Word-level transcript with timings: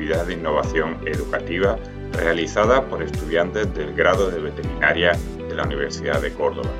de 0.00 0.32
innovación 0.32 0.96
educativa 1.04 1.78
realizada 2.12 2.86
por 2.86 3.02
estudiantes 3.02 3.72
del 3.74 3.94
grado 3.94 4.30
de 4.30 4.40
veterinaria 4.40 5.12
de 5.36 5.54
la 5.54 5.64
Universidad 5.64 6.22
de 6.22 6.32
Córdoba. 6.32 6.70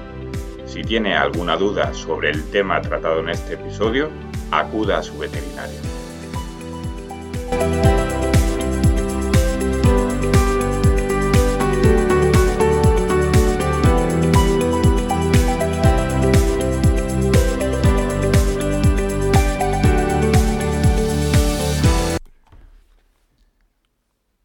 Si 0.64 0.82
tiene 0.82 1.14
alguna 1.14 1.56
duda 1.56 1.92
sobre 1.92 2.30
el 2.30 2.42
tema 2.50 2.80
tratado 2.80 3.20
en 3.20 3.28
este 3.28 3.54
episodio, 3.54 4.08
acuda 4.50 4.98
a 4.98 5.02
su 5.02 5.18
veterinario. 5.18 5.99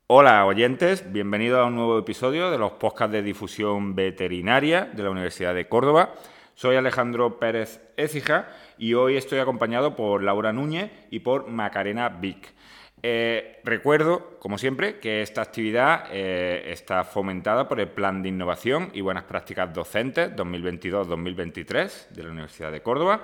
Hola 0.08 0.46
oyentes, 0.46 1.12
bienvenidos 1.12 1.60
a 1.60 1.66
un 1.66 1.74
nuevo 1.74 1.98
episodio 1.98 2.52
de 2.52 2.60
los 2.60 2.74
podcasts 2.74 3.12
de 3.12 3.24
difusión 3.24 3.96
veterinaria 3.96 4.86
de 4.86 5.02
la 5.02 5.10
Universidad 5.10 5.56
de 5.56 5.68
Córdoba. 5.68 6.14
Soy 6.54 6.76
Alejandro 6.76 7.40
Pérez 7.40 7.82
Écija 7.98 8.48
y 8.78 8.94
hoy 8.94 9.18
estoy 9.18 9.40
acompañado 9.40 9.96
por 9.96 10.22
Laura 10.22 10.54
Núñez 10.54 10.92
y 11.10 11.22
por 11.22 11.48
Macarena 11.48 12.08
Vic. 12.10 12.54
Eh, 13.02 13.62
recuerdo, 13.64 14.38
como 14.38 14.60
siempre, 14.60 15.00
que 15.00 15.24
esta 15.24 15.42
actividad 15.42 16.04
eh, 16.12 16.72
está 16.72 17.04
fomentada 17.04 17.68
por 17.68 17.80
el 17.80 17.88
Plan 17.88 18.22
de 18.22 18.30
Innovación 18.30 18.92
y 18.94 19.02
Buenas 19.02 19.24
Prácticas 19.24 19.74
Docentes 19.74 20.36
2022-2023 20.36 22.10
de 22.10 22.24
la 22.24 22.30
Universidad 22.30 22.72
de 22.72 22.84
Córdoba. 22.84 23.24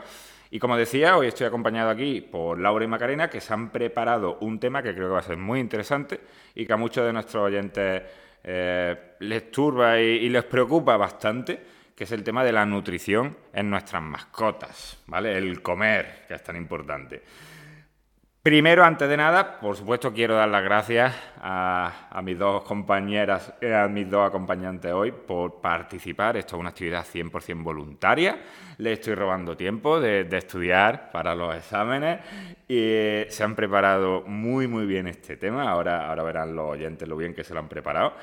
Y 0.53 0.59
como 0.59 0.75
decía, 0.75 1.15
hoy 1.15 1.27
estoy 1.27 1.47
acompañado 1.47 1.89
aquí 1.89 2.19
por 2.19 2.59
Laura 2.59 2.83
y 2.83 2.87
Macarena, 2.87 3.29
que 3.29 3.39
se 3.39 3.53
han 3.53 3.69
preparado 3.69 4.37
un 4.41 4.59
tema 4.59 4.83
que 4.83 4.93
creo 4.93 5.07
que 5.07 5.13
va 5.13 5.19
a 5.19 5.23
ser 5.23 5.37
muy 5.37 5.61
interesante 5.61 6.19
y 6.53 6.65
que 6.65 6.73
a 6.73 6.77
muchos 6.77 7.05
de 7.05 7.13
nuestros 7.13 7.45
oyentes 7.45 8.03
eh, 8.43 9.15
les 9.19 9.49
turba 9.49 9.97
y, 9.97 10.27
les 10.27 10.43
preocupa 10.43 10.97
bastante, 10.97 11.57
que 11.95 12.03
es 12.03 12.11
el 12.11 12.21
tema 12.21 12.43
de 12.43 12.51
la 12.51 12.65
nutrición 12.65 13.37
en 13.53 13.69
nuestras 13.69 14.01
mascotas, 14.01 14.97
¿vale? 15.07 15.37
El 15.37 15.61
comer, 15.61 16.25
que 16.27 16.33
es 16.33 16.43
tan 16.43 16.57
importante. 16.57 17.21
Primero, 18.43 18.83
antes 18.83 19.07
de 19.07 19.17
nada, 19.17 19.59
por 19.59 19.75
supuesto, 19.75 20.11
quiero 20.13 20.33
dar 20.33 20.49
las 20.49 20.63
gracias 20.63 21.15
a, 21.39 22.19
mis 22.23 22.39
dos 22.39 22.63
compañeras, 22.63 23.53
eh, 23.61 23.71
a 23.71 23.87
mis 23.87 24.09
dos 24.09 24.27
acompañantes 24.27 24.91
hoy 24.91 25.11
por 25.11 25.61
participar. 25.61 26.37
Esto 26.37 26.55
es 26.55 26.59
una 26.59 26.69
actividad 26.69 27.05
100% 27.05 27.61
voluntaria. 27.61 28.41
Les 28.79 28.93
estoy 28.93 29.13
robando 29.13 29.55
tiempo 29.55 29.99
de, 29.99 30.27
estudiar 30.35 31.11
para 31.11 31.35
los 31.35 31.55
exámenes 31.55 32.19
y 32.67 32.77
eh, 32.79 33.27
se 33.29 33.43
han 33.43 33.55
preparado 33.55 34.23
muy, 34.25 34.67
muy 34.67 34.87
bien 34.87 35.07
este 35.07 35.37
tema. 35.37 35.69
Ahora, 35.69 36.09
ahora 36.09 36.23
verán 36.23 36.55
los 36.55 36.67
oyentes 36.71 37.07
lo 37.07 37.17
bien 37.17 37.35
que 37.35 37.43
se 37.43 37.53
lo 37.53 37.59
han 37.59 37.69
preparado. 37.69 38.15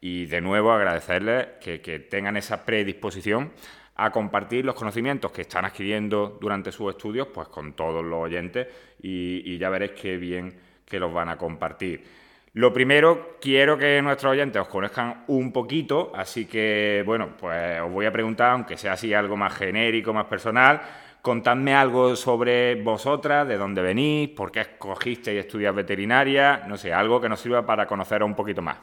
Y 0.00 0.24
de 0.24 0.40
nuevo 0.40 0.72
agradecerles 0.72 1.48
que 1.60 2.06
tengan 2.08 2.38
esa 2.38 2.64
predisposición 2.64 3.52
a 3.96 4.10
compartir 4.10 4.64
los 4.64 4.74
conocimientos 4.74 5.32
que 5.32 5.42
están 5.42 5.64
adquiriendo 5.64 6.38
durante 6.40 6.70
sus 6.70 6.90
estudios 6.90 7.28
pues 7.28 7.48
con 7.48 7.72
todos 7.72 8.04
los 8.04 8.24
oyentes 8.24 8.66
y, 9.00 9.56
ya 9.58 9.70
veréis 9.70 9.92
qué 9.92 10.16
bien 10.16 10.54
que 10.84 11.00
los 11.00 11.12
van 11.12 11.28
a 11.28 11.36
compartir. 11.36 12.04
Lo 12.52 12.72
primero, 12.72 13.36
quiero 13.40 13.76
que 13.76 14.00
nuestros 14.00 14.32
oyentes 14.32 14.60
os 14.62 14.68
conozcan 14.68 15.24
un 15.26 15.52
poquito, 15.52 16.12
así 16.14 16.46
que, 16.46 17.02
bueno, 17.04 17.36
pues 17.38 17.80
os 17.82 17.90
voy 17.90 18.06
a 18.06 18.12
preguntar, 18.12 18.52
aunque 18.52 18.78
sea 18.78 18.94
así 18.94 19.12
algo 19.12 19.36
más 19.36 19.54
genérico, 19.54 20.14
más 20.14 20.24
personal, 20.24 20.80
contadme 21.20 21.74
algo 21.74 22.16
sobre 22.16 22.80
vosotras, 22.82 23.46
de 23.46 23.58
dónde 23.58 23.82
venís, 23.82 24.30
por 24.30 24.50
qué 24.50 24.60
escogisteis 24.60 25.40
estudiar 25.40 25.74
veterinaria, 25.74 26.64
no 26.66 26.78
sé, 26.78 26.94
algo 26.94 27.20
que 27.20 27.28
nos 27.28 27.40
sirva 27.40 27.66
para 27.66 27.86
conoceros 27.86 28.26
un 28.26 28.34
poquito 28.34 28.62
más. 28.62 28.78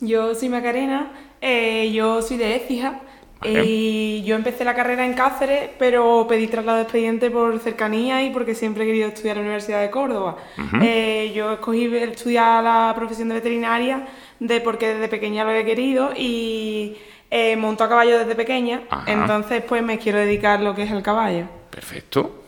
Yo 0.00 0.34
soy 0.34 0.48
Macarena, 0.48 1.12
eh, 1.40 1.90
yo 1.92 2.20
soy 2.20 2.36
de 2.36 2.56
Écija, 2.56 3.00
y 3.44 4.22
yo 4.24 4.34
empecé 4.34 4.64
la 4.64 4.74
carrera 4.74 5.04
en 5.04 5.14
Cáceres, 5.14 5.70
pero 5.78 6.26
pedí 6.28 6.48
traslado 6.48 6.78
de 6.78 6.82
expediente 6.84 7.30
por 7.30 7.58
cercanía 7.60 8.22
y 8.24 8.30
porque 8.30 8.54
siempre 8.54 8.84
he 8.84 8.86
querido 8.86 9.08
estudiar 9.08 9.36
en 9.36 9.42
la 9.42 9.48
Universidad 9.48 9.80
de 9.80 9.90
Córdoba. 9.90 10.36
Eh, 10.82 11.32
yo 11.34 11.52
escogí 11.52 11.94
estudiar 11.96 12.64
la 12.64 12.92
profesión 12.96 13.28
de 13.28 13.34
veterinaria 13.36 14.06
de 14.40 14.60
porque 14.60 14.94
desde 14.94 15.08
pequeña 15.08 15.44
lo 15.44 15.52
he 15.52 15.64
querido 15.64 16.10
y 16.16 16.96
eh, 17.30 17.56
monto 17.56 17.84
a 17.84 17.88
caballo 17.88 18.18
desde 18.18 18.34
pequeña, 18.34 18.82
entonces 19.06 19.62
pues 19.62 19.82
me 19.82 19.98
quiero 19.98 20.18
dedicar 20.18 20.60
a 20.60 20.62
lo 20.62 20.74
que 20.74 20.82
es 20.82 20.90
el 20.90 21.02
caballo. 21.02 21.46
Perfecto. 21.70 22.44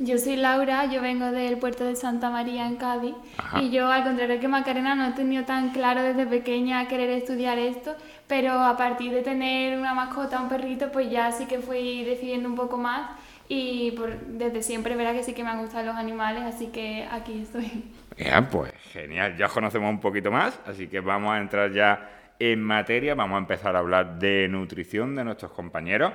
Yo 0.00 0.16
soy 0.16 0.36
Laura, 0.36 0.86
yo 0.86 1.02
vengo 1.02 1.32
del 1.32 1.58
puerto 1.58 1.84
de 1.84 1.96
Santa 1.96 2.30
María 2.30 2.68
en 2.68 2.76
Cádiz 2.76 3.16
y 3.60 3.70
yo 3.70 3.90
al 3.90 4.04
contrario 4.04 4.38
que 4.38 4.46
Macarena 4.46 4.94
no 4.94 5.08
he 5.08 5.12
tenido 5.12 5.44
tan 5.44 5.70
claro 5.70 6.04
desde 6.04 6.24
pequeña 6.24 6.86
querer 6.86 7.10
estudiar 7.10 7.58
esto, 7.58 7.96
pero 8.28 8.52
a 8.52 8.76
partir 8.76 9.12
de 9.12 9.22
tener 9.22 9.78
una 9.78 9.94
mascota, 9.94 10.40
un 10.40 10.48
perrito, 10.48 10.92
pues 10.92 11.10
ya 11.10 11.32
sí 11.32 11.46
que 11.46 11.58
fui 11.58 12.04
decidiendo 12.04 12.48
un 12.48 12.54
poco 12.54 12.76
más 12.76 13.10
y 13.48 13.98
desde 14.26 14.62
siempre 14.62 14.94
verá 14.94 15.14
que 15.14 15.22
sí 15.22 15.32
que 15.32 15.42
me 15.42 15.50
han 15.50 15.60
gustado 15.60 15.86
los 15.86 15.96
animales, 15.96 16.42
así 16.42 16.66
que 16.66 17.08
aquí 17.10 17.42
estoy. 17.42 17.84
Ya, 18.18 18.48
pues 18.48 18.72
genial, 18.92 19.36
ya 19.36 19.48
conocemos 19.48 19.88
un 19.90 20.00
poquito 20.00 20.30
más, 20.30 20.60
así 20.66 20.88
que 20.88 21.00
vamos 21.00 21.32
a 21.32 21.38
entrar 21.38 21.72
ya 21.72 22.34
en 22.38 22.62
materia, 22.62 23.14
vamos 23.14 23.36
a 23.36 23.38
empezar 23.38 23.74
a 23.76 23.78
hablar 23.78 24.18
de 24.18 24.48
nutrición 24.48 25.14
de 25.14 25.24
nuestros 25.24 25.52
compañeros 25.52 26.12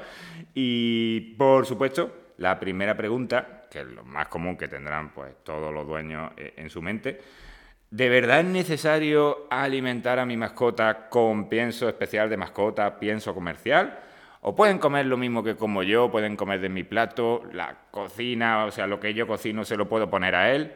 y 0.53 1.35
por 1.38 1.66
supuesto 1.66 2.34
la 2.38 2.59
primera 2.59 2.95
pregunta 2.95 3.63
que 3.74 3.80
es 3.80 3.88
lo 3.88 4.03
más 4.03 4.28
común 4.28 4.56
que 4.56 4.68
tendrán 4.68 5.09
pues, 5.09 5.34
todos 5.44 5.74
los 5.74 5.88
dueños 5.88 6.31
eh, 6.38 6.53
en 6.57 6.69
su 6.69 6.80
mente. 6.80 7.19
¿De 7.94 8.09
verdad 8.09 8.40
es 8.40 8.48
necesario 8.48 9.46
alimentar 9.52 10.18
a 10.18 10.26
mi 10.26 10.36
mascota 10.36 11.09
con 11.09 11.48
pienso 11.48 11.88
especial 11.88 12.28
de 12.28 12.38
mascota, 12.38 12.98
pienso 12.98 13.36
comercial? 13.36 14.00
¿O 14.42 14.56
pueden 14.56 14.80
comer 14.80 15.06
lo 15.06 15.16
mismo 15.16 15.44
que 15.44 15.56
como 15.56 15.84
yo, 15.84 16.09
pueden 16.09 16.36
comer 16.36 16.59
de 16.59 16.70
mi 16.70 16.84
plato, 16.84 17.44
la 17.54 17.78
cocina, 17.92 18.66
o 18.66 18.72
sea, 18.72 18.88
lo 18.88 19.00
que 19.00 19.14
yo 19.14 19.28
cocino 19.28 19.64
se 19.64 19.78
lo 19.78 19.88
puedo 19.88 20.09
poner 20.09 20.34
a 20.34 20.56
él? 20.56 20.74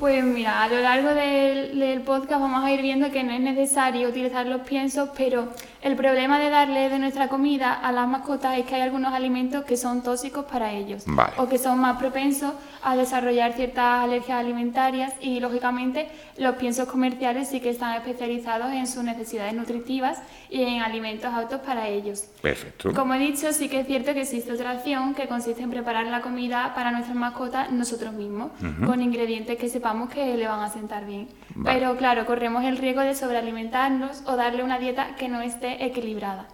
Pues 0.00 0.24
mira, 0.24 0.62
a 0.62 0.68
lo 0.68 0.80
largo 0.80 1.10
del, 1.10 2.00
podcast 2.06 2.40
vamos 2.40 2.64
a 2.64 2.72
ir 2.72 2.80
viendo 2.80 3.10
que 3.10 3.22
no 3.22 3.32
es 3.32 3.40
necesario 3.40 4.08
utilizar 4.08 4.46
los 4.46 4.62
piensos, 4.62 5.10
pero 5.14 5.48
el 5.82 5.94
problema 5.94 6.38
de 6.38 6.48
darle 6.48 6.88
de 6.88 6.98
nuestra 6.98 7.28
comida 7.28 7.74
a 7.74 7.92
las 7.92 8.08
mascotas 8.08 8.58
es 8.58 8.64
que 8.64 8.76
hay 8.76 8.80
algunos 8.80 9.12
alimentos 9.12 9.64
que 9.64 9.76
son 9.76 10.02
tóxicos 10.02 10.46
para 10.46 10.72
ellos 10.72 11.04
o 11.36 11.48
que 11.48 11.58
son 11.58 11.78
más 11.78 11.98
propensos 11.98 12.54
a 12.82 12.96
desarrollar 12.96 13.52
ciertas 13.52 14.04
alergias 14.04 14.38
alimentarias 14.38 15.12
y 15.20 15.38
lógicamente 15.38 16.08
los 16.38 16.56
piensos 16.56 16.88
comerciales 16.88 17.48
sí 17.48 17.60
que 17.60 17.68
están 17.68 17.94
especializados 17.94 18.72
en 18.72 18.86
sus 18.86 19.04
necesidades 19.04 19.52
nutritivas 19.52 20.18
y 20.48 20.62
en 20.62 20.80
alimentos 20.80 21.32
aptos 21.32 21.60
para 21.60 21.88
ellos. 21.88 22.24
Perfecto. 22.40 22.94
Como 22.94 23.12
he 23.12 23.18
dicho, 23.18 23.52
sí 23.52 23.68
que 23.68 23.80
es 23.80 23.86
cierto 23.86 24.14
que 24.14 24.22
existe 24.22 24.50
otra 24.50 24.70
acción 24.70 25.14
que 25.14 25.28
consiste 25.28 25.62
en 25.62 25.70
preparar 25.70 26.06
la 26.06 26.22
comida 26.22 26.72
para 26.74 26.90
nuestras 26.90 27.16
mascotas 27.16 27.70
nosotros 27.70 28.14
mismos, 28.14 28.50
con 28.86 29.02
ingredientes 29.02 29.49
que 29.56 29.68
sepamos 29.68 30.10
que 30.10 30.36
le 30.36 30.46
van 30.46 30.60
a 30.60 30.68
sentar 30.68 31.06
bien. 31.06 31.28
Pero 31.64 31.96
claro, 31.96 32.26
corremos 32.26 32.64
el 32.64 32.78
riesgo 32.78 33.02
de 33.02 33.14
sobrealimentarnos 33.14 34.22
o 34.26 34.36
darle 34.36 34.62
una 34.62 34.78
dieta 34.78 35.16
que 35.16 35.28
no 35.28 35.40
esté 35.40 35.84
equilibrada. 35.84 36.48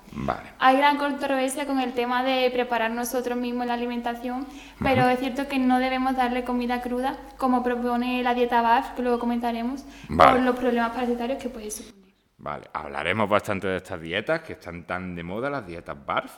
Hay 0.58 0.76
gran 0.76 0.96
controversia 0.96 1.66
con 1.66 1.80
el 1.80 1.92
tema 1.92 2.24
de 2.24 2.50
preparar 2.50 2.90
nosotros 2.90 3.36
mismos 3.36 3.66
la 3.66 3.74
alimentación, 3.74 4.46
pero 4.82 5.08
es 5.08 5.18
cierto 5.18 5.46
que 5.48 5.58
no 5.58 5.78
debemos 5.78 6.16
darle 6.16 6.44
comida 6.44 6.80
cruda, 6.80 7.16
como 7.36 7.62
propone 7.62 8.22
la 8.22 8.34
dieta 8.34 8.62
BAF, 8.62 8.94
que 8.94 9.02
luego 9.02 9.18
comentaremos, 9.18 9.84
por 10.08 10.40
los 10.40 10.56
problemas 10.56 10.92
parasitarios 10.92 11.42
que 11.42 11.48
puede 11.48 11.70
suponer. 11.70 12.06
Vale, 12.38 12.66
hablaremos 12.72 13.28
bastante 13.28 13.66
de 13.66 13.78
estas 13.78 14.00
dietas 14.00 14.40
que 14.40 14.54
están 14.54 14.84
tan 14.84 15.14
de 15.14 15.22
moda, 15.22 15.48
las 15.48 15.66
dietas 15.66 15.96
BARF, 16.04 16.32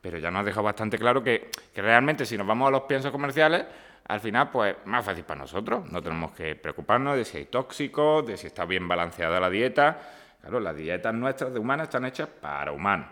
pero 0.00 0.18
ya 0.18 0.30
nos 0.30 0.42
ha 0.42 0.44
dejado 0.44 0.62
bastante 0.64 0.98
claro 0.98 1.22
que, 1.22 1.50
que 1.74 1.82
realmente 1.82 2.24
si 2.24 2.38
nos 2.38 2.46
vamos 2.46 2.68
a 2.68 2.70
los 2.70 2.82
piensos 2.82 3.10
comerciales, 3.10 3.66
al 4.10 4.20
final, 4.20 4.50
pues 4.50 4.76
más 4.86 5.04
fácil 5.04 5.22
para 5.22 5.40
nosotros. 5.40 5.90
No 5.90 6.02
tenemos 6.02 6.32
que 6.32 6.56
preocuparnos 6.56 7.16
de 7.16 7.24
si 7.24 7.38
hay 7.38 7.44
tóxicos, 7.44 8.26
de 8.26 8.36
si 8.36 8.48
está 8.48 8.64
bien 8.64 8.88
balanceada 8.88 9.38
la 9.38 9.48
dieta. 9.48 9.98
Claro, 10.40 10.58
las 10.58 10.74
dietas 10.74 11.14
nuestras 11.14 11.52
de 11.54 11.60
humanas 11.60 11.84
están 11.84 12.04
hechas 12.04 12.28
para 12.28 12.72
humanos. 12.72 13.06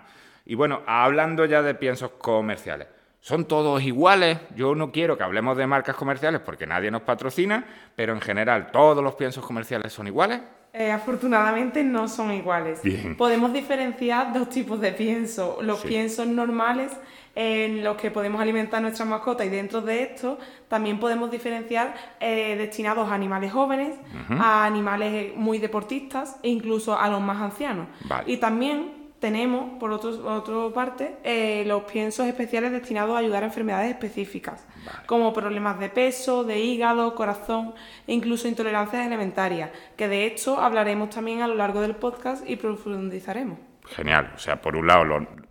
Y 0.44 0.56
bueno, 0.56 0.82
hablando 0.86 1.44
ya 1.44 1.62
de 1.62 1.74
piensos 1.74 2.10
comerciales. 2.12 2.88
¿Son 3.20 3.44
todos 3.44 3.80
iguales? 3.82 4.38
Yo 4.56 4.74
no 4.74 4.90
quiero 4.90 5.16
que 5.16 5.22
hablemos 5.22 5.56
de 5.56 5.66
marcas 5.68 5.94
comerciales 5.94 6.40
porque 6.40 6.66
nadie 6.66 6.90
nos 6.90 7.02
patrocina, 7.02 7.64
pero 7.94 8.12
en 8.12 8.20
general, 8.20 8.72
¿todos 8.72 9.04
los 9.04 9.14
piensos 9.14 9.46
comerciales 9.46 9.92
son 9.92 10.08
iguales? 10.08 10.40
Eh, 10.72 10.92
afortunadamente 10.92 11.82
no 11.82 12.08
son 12.08 12.32
iguales. 12.32 12.80
Podemos 13.16 13.52
diferenciar 13.52 14.32
dos 14.32 14.50
tipos 14.50 14.80
de 14.80 14.92
piensos. 14.92 15.62
Los 15.62 15.80
piensos 15.80 16.26
normales 16.26 16.92
en 17.34 17.84
los 17.84 17.96
que 17.96 18.10
podemos 18.10 18.40
alimentar 18.40 18.82
nuestra 18.82 19.04
mascota 19.04 19.44
y 19.44 19.48
dentro 19.48 19.80
de 19.80 20.02
esto 20.02 20.38
también 20.66 20.98
podemos 20.98 21.30
diferenciar 21.30 21.94
eh, 22.18 22.56
destinados 22.56 23.08
a 23.08 23.14
animales 23.14 23.52
jóvenes, 23.52 23.94
a 24.30 24.64
animales 24.64 25.36
muy 25.36 25.58
deportistas 25.58 26.36
e 26.42 26.48
incluso 26.48 26.98
a 26.98 27.08
los 27.08 27.20
más 27.20 27.40
ancianos. 27.40 27.86
Y 28.26 28.38
también 28.38 28.97
tenemos, 29.20 29.78
por 29.78 29.90
otro, 29.90 30.10
otra 30.34 30.74
parte, 30.74 31.16
eh, 31.24 31.64
los 31.66 31.82
piensos 31.84 32.26
especiales 32.26 32.72
destinados 32.72 33.16
a 33.16 33.18
ayudar 33.18 33.42
a 33.42 33.46
enfermedades 33.46 33.90
específicas, 33.90 34.66
como 35.06 35.32
problemas 35.32 35.78
de 35.80 35.88
peso, 35.88 36.44
de 36.44 36.60
hígado, 36.60 37.14
corazón 37.14 37.74
e 38.06 38.12
incluso 38.12 38.48
intolerancias 38.48 39.06
alimentarias, 39.06 39.70
que 39.96 40.08
de 40.08 40.24
hecho 40.24 40.60
hablaremos 40.60 41.10
también 41.10 41.42
a 41.42 41.48
lo 41.48 41.54
largo 41.54 41.80
del 41.80 41.96
podcast 41.96 42.48
y 42.48 42.56
profundizaremos. 42.56 43.58
Genial, 43.86 44.32
o 44.34 44.38
sea, 44.38 44.60
por 44.60 44.76
un 44.76 44.86
lado 44.86 45.04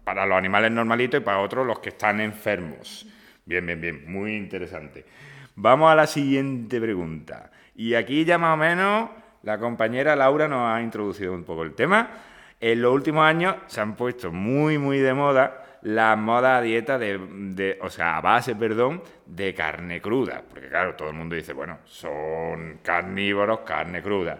para 0.03 0.25
los 0.25 0.37
animales 0.37 0.71
normalitos 0.71 1.19
y 1.19 1.23
para 1.23 1.39
otros 1.39 1.65
los 1.65 1.79
que 1.79 1.89
están 1.89 2.21
enfermos. 2.21 3.05
Bien, 3.45 3.65
bien, 3.65 3.81
bien, 3.81 4.11
muy 4.11 4.35
interesante. 4.35 5.05
Vamos 5.55 5.91
a 5.91 5.95
la 5.95 6.07
siguiente 6.07 6.79
pregunta. 6.79 7.51
Y 7.75 7.95
aquí 7.95 8.25
ya 8.25 8.37
más 8.37 8.53
o 8.53 8.57
menos 8.57 9.09
la 9.43 9.57
compañera 9.57 10.15
Laura 10.15 10.47
nos 10.47 10.69
ha 10.69 10.81
introducido 10.81 11.33
un 11.33 11.43
poco 11.43 11.63
el 11.63 11.73
tema. 11.73 12.09
En 12.59 12.81
los 12.81 12.93
últimos 12.93 13.23
años 13.23 13.55
se 13.67 13.81
han 13.81 13.95
puesto 13.95 14.31
muy, 14.31 14.77
muy 14.77 14.99
de 14.99 15.13
moda 15.13 15.63
las 15.83 16.17
modas 16.17 16.63
dieta 16.63 16.97
de, 16.97 17.19
de, 17.19 17.79
o 17.81 17.89
sea, 17.89 18.17
a 18.17 18.21
base, 18.21 18.55
perdón, 18.55 19.03
de 19.25 19.53
carne 19.53 20.01
cruda. 20.01 20.41
Porque 20.49 20.67
claro, 20.67 20.95
todo 20.95 21.09
el 21.09 21.15
mundo 21.15 21.35
dice, 21.35 21.53
bueno, 21.53 21.79
son 21.85 22.79
carnívoros, 22.83 23.59
carne 23.59 24.01
cruda. 24.01 24.39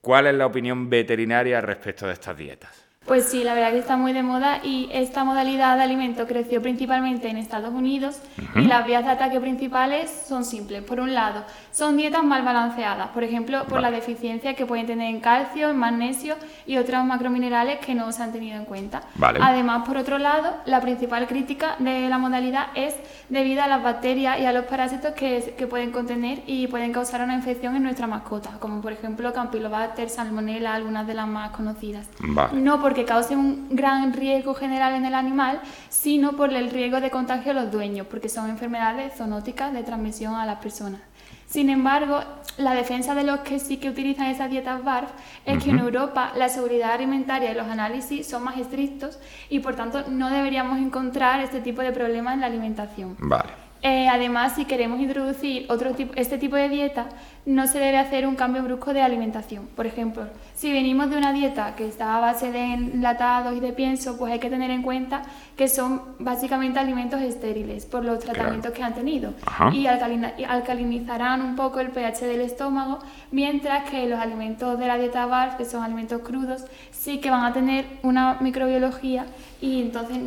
¿Cuál 0.00 0.28
es 0.28 0.34
la 0.34 0.46
opinión 0.46 0.88
veterinaria 0.88 1.60
respecto 1.60 2.06
de 2.06 2.12
estas 2.12 2.36
dietas? 2.36 2.79
Pues 3.06 3.24
sí, 3.24 3.42
la 3.42 3.54
verdad 3.54 3.72
que 3.72 3.78
está 3.78 3.96
muy 3.96 4.12
de 4.12 4.22
moda 4.22 4.60
y 4.62 4.88
esta 4.92 5.24
modalidad 5.24 5.76
de 5.76 5.82
alimento 5.82 6.28
creció 6.28 6.62
principalmente 6.62 7.28
en 7.28 7.38
Estados 7.38 7.74
Unidos 7.74 8.20
y 8.54 8.66
las 8.66 8.86
vías 8.86 9.04
de 9.04 9.10
ataque 9.10 9.40
principales 9.40 10.08
son 10.28 10.44
simples. 10.44 10.84
Por 10.84 11.00
un 11.00 11.12
lado, 11.12 11.42
son 11.72 11.96
dietas 11.96 12.22
mal 12.22 12.44
balanceadas, 12.44 13.08
por 13.08 13.24
ejemplo, 13.24 13.64
por 13.64 13.80
la 13.80 13.90
deficiencia 13.90 14.54
que 14.54 14.64
pueden 14.64 14.86
tener 14.86 15.08
en 15.08 15.18
calcio, 15.18 15.70
en 15.70 15.76
magnesio 15.76 16.36
y 16.66 16.76
otros 16.76 17.04
macrominerales 17.04 17.80
que 17.80 17.96
no 17.96 18.12
se 18.12 18.22
han 18.22 18.30
tenido 18.30 18.56
en 18.56 18.64
cuenta. 18.64 19.02
Además, 19.20 19.88
por 19.88 19.96
otro 19.96 20.18
lado, 20.18 20.58
la 20.66 20.80
principal 20.80 21.26
crítica 21.26 21.74
de 21.80 22.08
la 22.08 22.18
modalidad 22.18 22.66
es 22.76 22.94
debido 23.28 23.62
a 23.62 23.66
las 23.66 23.82
bacterias 23.82 24.38
y 24.38 24.44
a 24.44 24.52
los 24.52 24.66
parásitos 24.66 25.14
que, 25.14 25.56
que 25.58 25.66
pueden 25.66 25.90
contener 25.90 26.42
y 26.46 26.68
pueden 26.68 26.92
causar 26.92 27.22
una 27.22 27.34
infección 27.34 27.74
en 27.74 27.82
nuestra 27.82 28.06
mascota, 28.06 28.50
como 28.60 28.80
por 28.80 28.92
ejemplo 28.92 29.32
Campylobacter, 29.32 30.10
Salmonella, 30.10 30.74
algunas 30.74 31.08
de 31.08 31.14
las 31.14 31.26
más 31.26 31.50
conocidas. 31.50 32.06
No 32.52 32.80
porque 32.90 33.04
cause 33.04 33.36
un 33.36 33.68
gran 33.70 34.12
riesgo 34.12 34.52
general 34.52 34.94
en 34.94 35.06
el 35.06 35.14
animal, 35.14 35.60
sino 35.90 36.32
por 36.32 36.52
el 36.52 36.70
riesgo 36.70 37.00
de 37.00 37.08
contagio 37.08 37.52
a 37.52 37.54
los 37.54 37.70
dueños, 37.70 38.04
porque 38.08 38.28
son 38.28 38.50
enfermedades 38.50 39.12
zoonóticas 39.16 39.72
de 39.72 39.84
transmisión 39.84 40.34
a 40.34 40.44
las 40.44 40.58
personas. 40.58 41.00
Sin 41.46 41.70
embargo, 41.70 42.18
la 42.58 42.74
defensa 42.74 43.14
de 43.14 43.22
los 43.22 43.40
que 43.40 43.60
sí 43.60 43.76
que 43.76 43.88
utilizan 43.90 44.26
esas 44.26 44.50
dietas 44.50 44.82
BARF 44.82 45.08
es 45.44 45.62
que 45.62 45.70
en 45.70 45.78
Europa 45.78 46.32
la 46.34 46.48
seguridad 46.48 46.90
alimentaria 46.90 47.52
y 47.52 47.54
los 47.54 47.68
análisis 47.68 48.26
son 48.26 48.42
más 48.42 48.58
estrictos 48.58 49.20
y 49.48 49.60
por 49.60 49.76
tanto 49.76 50.06
no 50.08 50.28
deberíamos 50.28 50.80
encontrar 50.80 51.38
este 51.42 51.60
tipo 51.60 51.82
de 51.82 51.92
problemas 51.92 52.34
en 52.34 52.40
la 52.40 52.48
alimentación. 52.48 53.14
Vale. 53.20 53.69
Eh, 53.82 54.08
además, 54.08 54.54
si 54.56 54.66
queremos 54.66 55.00
introducir 55.00 55.66
otro 55.70 55.92
tipo, 55.94 56.12
este 56.16 56.36
tipo 56.36 56.56
de 56.56 56.68
dieta, 56.68 57.06
no 57.46 57.66
se 57.66 57.78
debe 57.78 57.96
hacer 57.96 58.26
un 58.26 58.36
cambio 58.36 58.62
brusco 58.62 58.92
de 58.92 59.00
alimentación. 59.00 59.66
Por 59.74 59.86
ejemplo, 59.86 60.26
si 60.54 60.70
venimos 60.70 61.08
de 61.08 61.16
una 61.16 61.32
dieta 61.32 61.74
que 61.74 61.88
está 61.88 62.16
a 62.16 62.20
base 62.20 62.52
de 62.52 62.74
enlatados 62.74 63.56
y 63.56 63.60
de 63.60 63.72
pienso, 63.72 64.18
pues 64.18 64.32
hay 64.32 64.38
que 64.38 64.50
tener 64.50 64.70
en 64.70 64.82
cuenta 64.82 65.22
que 65.56 65.66
son 65.68 66.02
básicamente 66.18 66.78
alimentos 66.78 67.22
estériles 67.22 67.86
por 67.86 68.04
los 68.04 68.18
tratamientos 68.18 68.72
que 68.72 68.82
han 68.82 68.94
tenido. 68.94 69.32
Y, 69.72 69.86
alcalinizarán 69.86 71.40
un 71.40 71.56
poco 71.56 71.80
el 71.80 71.88
pH 71.88 72.26
del 72.26 72.42
estómago, 72.42 72.98
mientras 73.30 73.88
que 73.88 74.06
los 74.06 74.20
alimentos 74.20 74.78
de 74.78 74.86
la 74.86 74.98
dieta 74.98 75.24
BARF, 75.24 75.56
que 75.56 75.64
son 75.64 75.82
alimentos 75.82 76.20
crudos, 76.20 76.66
sí 76.90 77.18
que 77.18 77.30
van 77.30 77.44
a 77.44 77.52
tener 77.54 77.86
una 78.02 78.36
microbiología 78.40 79.24
y 79.62 79.80
entonces 79.80 80.18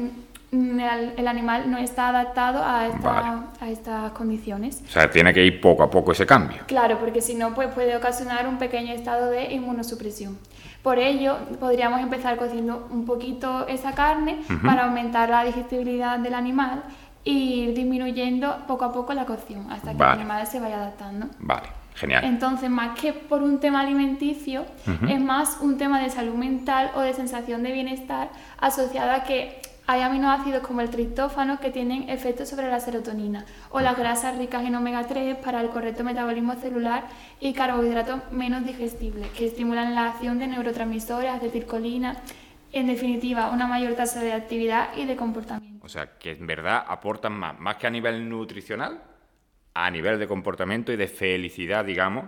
el, 0.54 1.28
animal 1.28 1.70
no 1.70 1.78
está 1.78 2.10
adaptado 2.10 2.60
a, 2.64 2.82
a, 3.60 3.70
estas 3.70 4.12
condiciones. 4.12 4.84
O 4.88 4.92
sea, 4.92 5.10
tiene 5.10 5.34
que 5.34 5.44
ir 5.44 5.60
poco 5.60 5.84
a 5.84 5.90
poco 5.90 6.12
ese 6.12 6.26
cambio. 6.26 6.62
Claro, 6.68 7.00
porque 7.00 7.22
si 7.22 7.34
no, 7.34 7.54
pues 7.54 7.70
puede 7.70 7.96
ocasionar 7.98 8.48
un 8.48 8.58
pequeño 8.58 8.94
estado 8.94 9.30
de 9.30 9.52
inmunosupresión. 9.54 10.38
Por 10.84 11.00
ello, 11.00 11.38
podríamos 11.60 12.02
empezar 12.02 12.38
cociendo 12.38 12.88
un 12.92 13.06
poquito 13.06 13.68
esa 13.68 13.94
carne 13.94 14.42
para 14.64 14.86
aumentar 14.86 15.30
la 15.30 15.44
digestibilidad 15.44 16.20
del 16.20 16.34
animal 16.34 16.84
y 17.24 17.62
ir 17.62 17.74
disminuyendo 17.74 18.66
poco 18.68 18.86
a 18.86 18.92
poco 18.92 19.14
la 19.14 19.26
cocción 19.26 19.72
hasta 19.72 19.92
que 19.92 20.04
el 20.04 20.10
animal 20.10 20.46
se 20.46 20.60
vaya 20.60 20.76
adaptando. 20.76 21.28
Vale. 21.40 21.68
Genial. 21.96 22.26
Entonces, 22.26 22.72
más 22.72 23.00
que 23.00 23.14
por 23.14 23.44
un 23.44 23.60
tema 23.60 23.82
alimenticio, 23.82 24.66
es 25.08 25.22
más 25.22 25.60
un 25.62 25.78
tema 25.78 26.02
de 26.02 26.10
salud 26.10 26.34
mental 26.34 26.90
o 26.96 27.02
de 27.02 27.14
sensación 27.14 27.62
de 27.62 27.72
bienestar 27.72 28.30
asociado 28.60 29.12
a 29.12 29.24
que 29.24 29.62
hay 29.86 30.02
aminoácidos 30.02 30.66
como 30.66 30.82
el 30.82 30.90
triptófano 30.90 31.60
que 31.60 31.70
tienen 31.70 32.10
efectos 32.10 32.50
sobre 32.50 32.70
la 32.70 32.80
serotonina 32.80 33.46
o 33.70 33.82
las 33.82 33.98
grasas 33.98 34.38
ricas 34.38 34.64
en 34.66 34.76
omega 34.76 35.06
3 35.06 35.38
para 35.38 35.62
el 35.62 35.70
correcto 35.70 36.04
metabolismo 36.04 36.56
celular 36.56 37.06
y 37.40 37.54
carbohidratos 37.54 38.32
menos 38.32 38.66
digestibles 38.66 39.30
que 39.32 39.48
estimulan 39.48 39.94
la 39.94 40.10
acción 40.10 40.40
de 40.40 40.48
neurotransmisores, 40.48 41.30
acetilcolina, 41.30 42.22
en 42.72 42.88
definitiva, 42.88 43.52
una 43.52 43.68
mayor 43.68 43.94
tasa 43.94 44.22
de 44.22 44.34
actividad 44.34 44.96
y 44.96 45.06
de 45.06 45.16
comportamiento. 45.16 45.86
O 45.86 45.90
sea, 45.90 46.18
que 46.18 46.32
en 46.32 46.48
verdad 46.48 46.84
aportan 46.88 47.34
más, 47.34 47.60
más 47.60 47.76
que 47.76 47.86
a 47.86 47.90
nivel 47.90 48.28
nutricional, 48.28 49.04
a 49.74 49.92
nivel 49.92 50.18
de 50.18 50.28
comportamiento 50.28 50.92
y 50.92 50.96
de 50.96 51.08
felicidad, 51.08 51.86
digamos, 51.86 52.26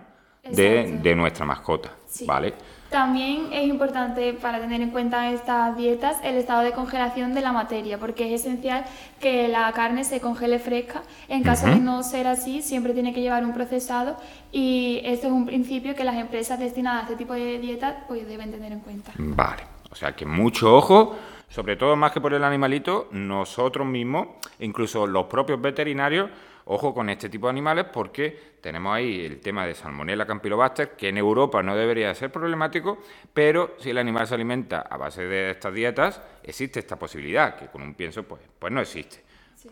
de, 0.50 0.98
de, 1.02 1.14
nuestra 1.14 1.44
mascota, 1.44 1.90
¿vale? 2.26 2.54
También 2.90 3.52
es 3.52 3.66
importante 3.66 4.32
para 4.32 4.60
tener 4.60 4.80
en 4.80 4.90
cuenta 4.90 5.30
estas 5.30 5.76
dietas 5.76 6.18
el 6.22 6.36
estado 6.36 6.62
de 6.62 6.72
congelación 6.72 7.34
de 7.34 7.40
la 7.40 7.52
materia, 7.52 7.98
porque 7.98 8.32
es 8.32 8.42
esencial 8.42 8.84
que 9.20 9.48
la 9.48 9.72
carne 9.72 10.04
se 10.04 10.20
congele 10.20 10.58
fresca. 10.60 11.02
En 11.28 11.42
caso 11.42 11.66
de 11.66 11.76
no 11.76 12.02
ser 12.04 12.28
así, 12.28 12.62
siempre 12.62 12.94
tiene 12.94 13.12
que 13.12 13.20
llevar 13.20 13.44
un 13.44 13.52
procesado 13.52 14.16
y 14.52 15.00
esto 15.04 15.26
es 15.26 15.32
un 15.32 15.46
principio 15.46 15.96
que 15.96 16.04
las 16.04 16.14
empresas 16.14 16.60
destinadas 16.60 17.00
a 17.00 17.02
este 17.04 17.16
tipo 17.16 17.34
de 17.34 17.58
dietas 17.58 17.96
pues, 18.06 18.26
deben 18.26 18.52
tener 18.52 18.72
en 18.72 18.80
cuenta. 18.80 19.12
Vale, 19.18 19.64
o 19.90 19.94
sea 19.96 20.14
que 20.14 20.24
mucho 20.24 20.76
ojo, 20.76 21.16
sobre 21.48 21.76
todo 21.76 21.96
más 21.96 22.12
que 22.12 22.20
por 22.20 22.34
el 22.34 22.44
animalito, 22.44 23.08
nosotros 23.10 23.86
mismos, 23.86 24.28
incluso 24.60 25.08
los 25.08 25.26
propios 25.26 25.60
veterinarios, 25.60 26.30
Ojo 26.68 26.92
con 26.92 27.08
este 27.10 27.28
tipo 27.28 27.46
de 27.46 27.52
animales 27.52 27.86
porque 27.92 28.56
tenemos 28.60 28.96
ahí 28.96 29.24
el 29.24 29.40
tema 29.40 29.64
de 29.64 29.74
Salmonella 29.74 30.26
Campylobacter, 30.26 30.90
que 30.96 31.10
en 31.10 31.16
Europa 31.16 31.62
no 31.62 31.76
debería 31.76 32.12
ser 32.14 32.32
problemático, 32.32 32.98
pero 33.32 33.76
si 33.78 33.90
el 33.90 33.98
animal 33.98 34.26
se 34.26 34.34
alimenta 34.34 34.80
a 34.80 34.96
base 34.96 35.24
de 35.26 35.50
estas 35.50 35.72
dietas, 35.72 36.20
existe 36.42 36.80
esta 36.80 36.96
posibilidad, 36.96 37.56
que 37.56 37.68
con 37.68 37.82
un 37.82 37.94
pienso 37.94 38.24
pues, 38.24 38.42
pues 38.58 38.72
no 38.72 38.80
existe. 38.80 39.22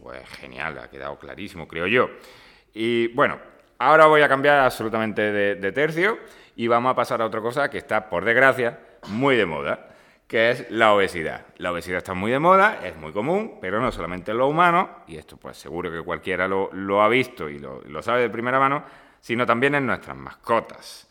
Pues 0.01 0.29
genial, 0.39 0.79
ha 0.79 0.89
quedado 0.89 1.19
clarísimo, 1.19 1.67
creo 1.67 1.89
yo. 1.89 2.09
Y 2.73 3.09
bueno, 3.09 3.41
ahora 3.79 4.07
voy 4.07 4.23
a 4.23 4.29
cambiar 4.29 4.61
absolutamente 4.61 5.33
de 5.33 5.73
tercio 5.73 6.19
y 6.55 6.69
vamos 6.69 6.93
a 6.93 6.95
pasar 6.95 7.21
a 7.23 7.27
otra 7.27 7.41
cosa 7.41 7.69
que 7.69 7.79
está, 7.79 8.09
por 8.09 8.25
desgracia, 8.25 8.79
muy 9.09 9.35
de 9.35 9.47
moda 9.47 9.94
que 10.26 10.50
es 10.50 10.71
la 10.71 10.95
obesidad. 10.95 11.47
La 11.59 11.73
obesidad 11.73 11.99
está 11.99 12.14
muy 12.14 12.31
de 12.31 12.38
moda, 12.38 12.81
es 12.85 12.97
muy 12.97 13.12
común, 13.12 13.59
pero 13.61 13.81
no 13.81 13.93
solamente 13.93 14.31
en 14.33 14.38
los 14.38 14.49
humanos, 14.49 14.88
y 15.07 15.16
esto 15.16 15.37
pues 15.37 15.57
seguro 15.57 15.90
que 15.90 16.02
cualquiera 16.02 16.49
lo, 16.49 17.02
ha 17.02 17.09
visto 17.09 17.49
y 17.49 17.59
lo, 17.59 17.83
lo, 17.83 18.02
sabe 18.02 18.23
de 18.23 18.31
primera 18.31 18.59
mano, 18.59 18.85
sino 19.21 19.47
también 19.47 19.75
en 19.75 19.87
nuestras 19.87 20.16
mascotas. 20.16 21.09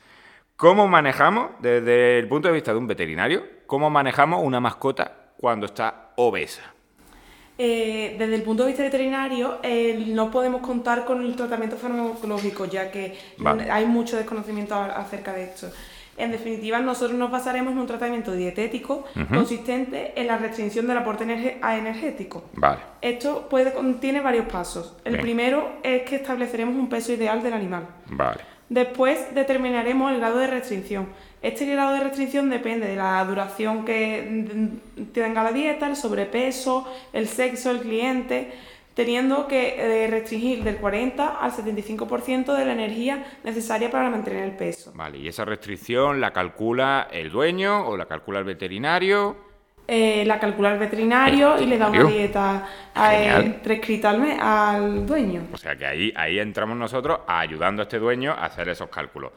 ¿Cómo 0.56 0.88
manejamos, 0.88 1.52
desde 1.60 2.20
el 2.20 2.28
punto 2.28 2.48
de 2.48 2.54
vista 2.54 2.72
de 2.72 2.78
un 2.78 2.88
veterinario, 2.88 3.44
cómo 3.66 3.90
manejamos 3.90 4.42
una 4.44 4.60
mascota 4.60 5.32
cuando 5.38 5.66
está 5.66 6.12
obesa? 6.16 6.74
Eh, 7.58 8.16
desde 8.18 8.36
el 8.36 8.42
punto 8.42 8.64
de 8.64 8.70
vista 8.70 8.84
veterinario, 8.84 9.60
eh, 9.62 10.06
no 10.08 10.32
podemos 10.32 10.62
contar 10.62 11.06
con 11.06 11.24
el 11.24 11.36
tratamiento 11.36 11.78
farmacológico, 11.78 12.66
ya 12.66 12.90
que 12.90 13.18
hay 13.70 13.86
mucho 13.86 14.18
desconocimiento 14.18 14.74
acerca 14.76 15.34
de 15.34 15.44
esto. 15.44 15.72
En 16.18 16.32
definitiva, 16.32 16.80
nosotros 16.80 17.18
nos 17.18 17.32
basaremos 17.32 17.74
en 17.74 17.80
un 17.80 17.88
tratamiento 17.88 18.34
dietético 18.34 19.06
consistente 19.34 20.14
en 20.16 20.28
la 20.28 20.38
restricción 20.38 20.88
del 20.88 20.98
aporte 20.98 21.24
energético. 21.24 22.46
Vale. 22.54 22.80
Esto 23.02 23.48
puede, 23.50 23.74
tiene 24.00 24.22
varios 24.22 24.46
pasos. 24.46 24.96
El 25.04 25.20
primero 25.20 25.80
es 25.84 26.04
que 26.04 26.18
estableceremos 26.18 26.76
un 26.76 26.88
peso 26.88 27.14
ideal 27.14 27.42
del 27.42 27.54
animal. 27.54 27.88
Vale. 28.08 28.42
Después 28.70 29.36
determinaremos 29.36 30.12
el 30.12 30.20
grado 30.20 30.38
de 30.38 30.48
restricción. 30.48 31.10
Este 31.42 31.66
grado 31.66 31.94
de 31.94 32.00
restricción 32.00 32.50
depende 32.50 32.88
de 32.88 32.96
la 32.96 33.24
duración 33.26 33.86
que 33.86 34.70
tenga 35.14 35.44
la 35.44 35.52
dieta, 35.52 35.88
el 35.88 35.96
sobrepeso, 35.96 36.88
el 37.12 37.28
sexo 37.28 37.74
del 37.74 37.82
cliente 37.82 38.54
teniendo 38.94 39.48
que 39.48 39.76
eh, 39.78 40.08
restringir 40.08 40.64
del 40.64 40.78
40 40.78 41.40
al 41.40 41.52
75% 41.52 42.56
de 42.56 42.66
la 42.66 42.74
energía 42.74 43.26
necesaria 43.44 43.90
para 43.90 44.10
mantener 44.10 44.44
el 44.44 44.56
peso. 44.56 44.92
Vale, 44.96 45.18
¿y 45.18 45.28
esa 45.28 45.46
restricción 45.46 46.22
la 46.22 46.32
calcula 46.32 47.08
el 47.12 47.32
dueño 47.32 47.88
o 47.88 47.98
la 47.98 48.06
calcula 48.06 48.40
el 48.40 48.46
veterinario? 48.46 49.54
Eh, 49.86 50.24
la 50.26 50.40
calcula 50.40 50.72
el 50.72 50.80
veterinario 50.80 51.60
y 51.60 51.66
le 51.66 51.78
da 51.78 51.90
una 51.90 52.06
dieta 52.06 52.66
eh, 52.96 53.60
prescrita 53.62 54.12
al, 54.12 54.40
al, 54.40 55.06
dueño. 55.06 55.48
O 55.52 55.58
sea 55.58 55.76
que 55.76 55.86
ahí, 55.86 56.14
ahí 56.16 56.40
entramos 56.40 56.78
nosotros 56.78 57.20
ayudando 57.28 57.82
a 57.82 57.84
este 57.84 58.00
dueño 58.00 58.32
a 58.32 58.46
hacer 58.46 58.70
esos 58.70 58.88
cálculos. 58.88 59.34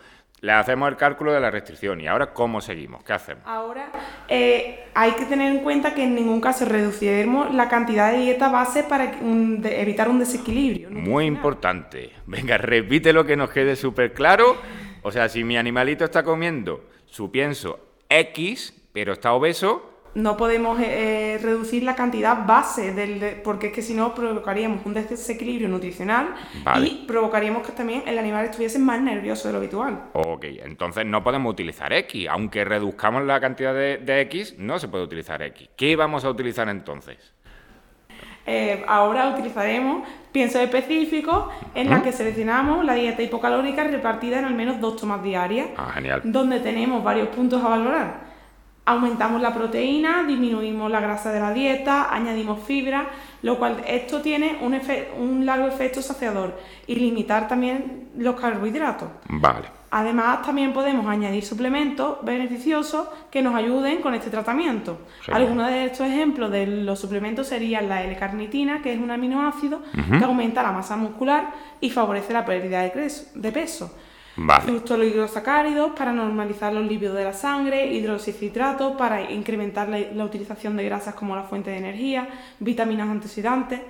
Le 0.46 0.52
hacemos 0.52 0.88
el 0.88 0.96
cálculo 0.96 1.32
de 1.32 1.40
la 1.40 1.50
restricción. 1.50 2.00
¿Y 2.00 2.06
ahora 2.06 2.32
cómo 2.32 2.60
seguimos? 2.60 3.02
¿Qué 3.02 3.12
hacemos? 3.12 3.42
Ahora 3.46 3.90
eh, 4.28 4.86
hay 4.94 5.10
que 5.12 5.24
tener 5.24 5.50
en 5.52 5.64
cuenta 5.64 5.92
que 5.92 6.04
en 6.04 6.14
ningún 6.14 6.40
caso 6.40 6.64
reduciremos 6.64 7.52
la 7.52 7.68
cantidad 7.68 8.12
de 8.12 8.18
dieta 8.18 8.48
base 8.48 8.84
para 8.84 9.10
evitar 9.20 10.08
un 10.08 10.20
desequilibrio. 10.20 10.88
Muy 10.90 11.26
importante. 11.26 12.12
Venga, 12.26 12.58
repite 12.58 13.12
lo 13.12 13.26
que 13.26 13.36
nos 13.36 13.50
quede 13.50 13.74
súper 13.74 14.14
claro. 14.14 14.56
O 15.02 15.10
sea, 15.10 15.28
si 15.28 15.42
mi 15.42 15.56
animalito 15.56 16.04
está 16.04 16.22
comiendo 16.22 16.84
su 17.06 17.32
pienso 17.32 17.80
X, 18.08 18.72
pero 18.92 19.14
está 19.14 19.32
obeso, 19.32 19.95
no 20.16 20.34
podemos 20.38 20.80
eh, 20.80 21.34
eh, 21.34 21.38
reducir 21.42 21.82
la 21.82 21.94
cantidad 21.94 22.46
base, 22.46 22.92
del, 22.92 23.42
porque 23.44 23.66
es 23.66 23.72
que 23.74 23.82
si 23.82 23.92
no 23.92 24.14
provocaríamos 24.14 24.84
un 24.86 24.94
desequilibrio 24.94 25.68
nutricional 25.68 26.34
y 26.82 27.04
provocaríamos 27.06 27.66
que 27.66 27.72
también 27.72 28.02
el 28.06 28.18
animal 28.18 28.46
estuviese 28.46 28.78
más 28.78 28.98
nervioso 28.98 29.48
de 29.48 29.52
lo 29.52 29.58
habitual. 29.58 30.04
Ok, 30.14 30.44
entonces 30.64 31.04
no 31.04 31.22
podemos 31.22 31.52
utilizar 31.52 31.92
X. 31.92 32.28
Aunque 32.30 32.64
reduzcamos 32.64 33.24
la 33.24 33.38
cantidad 33.40 33.74
de, 33.74 34.20
X, 34.22 34.54
no 34.56 34.78
se 34.78 34.88
puede 34.88 35.04
utilizar 35.04 35.42
X. 35.42 35.68
¿Qué 35.76 35.94
vamos 35.96 36.24
a 36.24 36.30
utilizar 36.30 36.66
entonces? 36.70 37.18
Eh, 38.46 38.84
ahora 38.88 39.28
utilizaremos 39.28 40.08
piensos 40.32 40.62
específicos 40.62 41.52
en 41.74 41.90
los 41.90 42.02
que 42.02 42.12
seleccionamos 42.12 42.86
la 42.86 42.94
dieta 42.94 43.20
hipocalórica 43.20 43.84
repartida 43.84 44.38
en 44.38 44.46
al 44.46 44.54
menos 44.54 44.80
dos 44.80 44.96
tomas 44.96 45.22
diarias, 45.22 45.68
ah, 45.76 45.90
genial. 45.92 46.22
donde 46.24 46.60
tenemos 46.60 47.04
varios 47.04 47.28
puntos 47.28 47.62
a 47.62 47.68
valorar 47.68 48.35
aumentamos 48.86 49.42
la 49.42 49.52
proteína, 49.52 50.24
disminuimos 50.26 50.90
la 50.90 51.00
grasa 51.00 51.32
de 51.32 51.40
la 51.40 51.52
dieta, 51.52 52.14
añadimos 52.14 52.60
fibra, 52.64 53.08
lo 53.42 53.58
cual 53.58 53.82
esto 53.86 54.22
tiene 54.22 54.58
un, 54.62 54.80
un 55.18 55.44
largo 55.44 55.66
efecto 55.66 56.00
saciador 56.00 56.58
y 56.86 56.94
limitar 56.94 57.48
también 57.48 58.08
los 58.16 58.40
carbohidratos. 58.40 59.08
Vale. 59.28 59.76
Además, 59.90 60.42
también 60.42 60.72
podemos 60.72 61.06
añadir 61.06 61.44
suplementos 61.44 62.18
beneficiosos 62.22 63.08
que 63.30 63.42
nos 63.42 63.54
ayuden 63.54 64.02
con 64.02 64.14
este 64.14 64.30
tratamiento. 64.30 64.98
Algunos 65.32 65.68
de 65.68 65.86
estos 65.86 66.06
ejemplos 66.06 66.50
de 66.50 66.66
los 66.66 66.98
suplementos 66.98 67.46
serían 67.46 67.88
la 67.88 68.02
L-carnitina, 68.02 68.82
que 68.82 68.92
es 68.92 69.00
un 69.00 69.10
aminoácido 69.10 69.80
que 70.18 70.24
aumenta 70.24 70.62
la 70.62 70.72
masa 70.72 70.96
muscular 70.96 71.52
y 71.80 71.90
favorece 71.90 72.32
la 72.32 72.44
pérdida 72.44 72.82
de 72.82 73.52
peso. 73.52 73.90
Vale. 74.36 74.82
sacáridos 75.28 75.92
para 75.96 76.12
normalizar 76.12 76.72
los 76.72 76.86
lípidos 76.86 77.16
de 77.16 77.24
la 77.24 77.32
sangre, 77.32 77.86
hidroxicitratos 77.94 78.94
para 78.96 79.30
incrementar 79.30 79.88
la, 79.88 80.24
utilización 80.24 80.76
de 80.76 80.84
grasas 80.84 81.14
como 81.14 81.34
la 81.34 81.44
fuente 81.44 81.70
de 81.70 81.78
energía, 81.78 82.28
vitaminas 82.60 83.08
antioxidantes. 83.08 83.80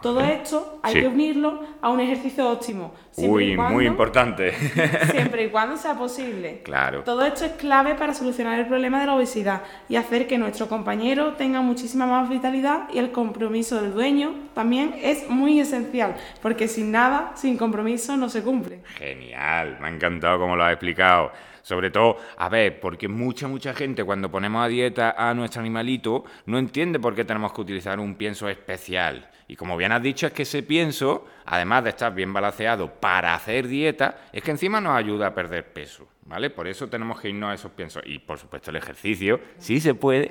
Todo 0.00 0.20
esto 0.20 0.78
hay 0.82 0.94
que 0.94 1.08
unirlo 1.08 1.60
a 1.82 1.88
un 1.90 1.98
ejercicio 1.98 2.48
óptimo. 2.48 2.94
Uy, 3.16 3.56
muy 3.56 3.86
importante. 3.86 4.52
siempre 5.10 5.44
y 5.44 5.48
cuando 5.50 5.76
sea 5.76 5.94
posible. 5.94 6.62
Claro. 6.62 7.02
Todo 7.02 7.24
esto 7.24 7.44
es 7.44 7.52
clave 7.52 7.96
para 7.96 8.14
solucionar 8.14 8.60
el 8.60 8.66
problema 8.66 9.00
de 9.00 9.06
la 9.06 9.16
obesidad 9.16 9.62
y 9.88 9.96
hacer 9.96 10.28
que 10.28 10.38
nuestro 10.38 10.68
compañero 10.68 11.34
tenga 11.34 11.62
muchísima 11.62 12.06
más 12.06 12.28
vitalidad 12.28 12.88
y 12.92 12.98
el 12.98 13.10
compromiso 13.10 13.82
del 13.82 13.92
dueño 13.92 14.34
también 14.54 14.94
es 15.02 15.28
muy 15.28 15.58
esencial, 15.58 16.14
porque 16.42 16.68
sin 16.68 16.92
nada, 16.92 17.32
sin 17.34 17.56
compromiso, 17.56 18.16
no 18.16 18.28
se 18.28 18.42
cumple. 18.42 18.80
Genial, 18.96 19.78
me 19.80 19.88
ha 19.88 19.90
encantado 19.90 20.38
cómo 20.38 20.54
lo 20.54 20.64
has 20.64 20.72
explicado. 20.72 21.32
Sobre 21.68 21.90
todo, 21.90 22.16
a 22.38 22.48
ver, 22.48 22.80
porque 22.80 23.08
mucha, 23.08 23.46
mucha 23.46 23.74
gente 23.74 24.02
cuando 24.02 24.30
ponemos 24.30 24.64
a 24.64 24.68
dieta 24.68 25.14
a 25.18 25.34
nuestro 25.34 25.60
animalito 25.60 26.24
no 26.46 26.58
entiende 26.58 26.98
por 26.98 27.14
qué 27.14 27.26
tenemos 27.26 27.52
que 27.52 27.60
utilizar 27.60 28.00
un 28.00 28.14
pienso 28.14 28.48
especial. 28.48 29.30
Y 29.48 29.54
como 29.54 29.76
bien 29.76 29.92
has 29.92 30.02
dicho, 30.02 30.26
es 30.26 30.32
que 30.32 30.44
ese 30.44 30.62
pienso, 30.62 31.26
además 31.44 31.84
de 31.84 31.90
estar 31.90 32.14
bien 32.14 32.32
balanceado 32.32 32.90
para 32.94 33.34
hacer 33.34 33.68
dieta, 33.68 34.16
es 34.32 34.42
que 34.42 34.50
encima 34.50 34.80
nos 34.80 34.96
ayuda 34.96 35.26
a 35.26 35.34
perder 35.34 35.70
peso, 35.74 36.08
¿vale? 36.24 36.48
Por 36.48 36.68
eso 36.68 36.88
tenemos 36.88 37.20
que 37.20 37.28
irnos 37.28 37.50
a 37.50 37.54
esos 37.54 37.72
piensos. 37.72 38.02
Y 38.06 38.18
por 38.18 38.38
supuesto 38.38 38.70
el 38.70 38.76
ejercicio, 38.76 39.38
sí 39.58 39.78
se 39.78 39.92
puede, 39.92 40.30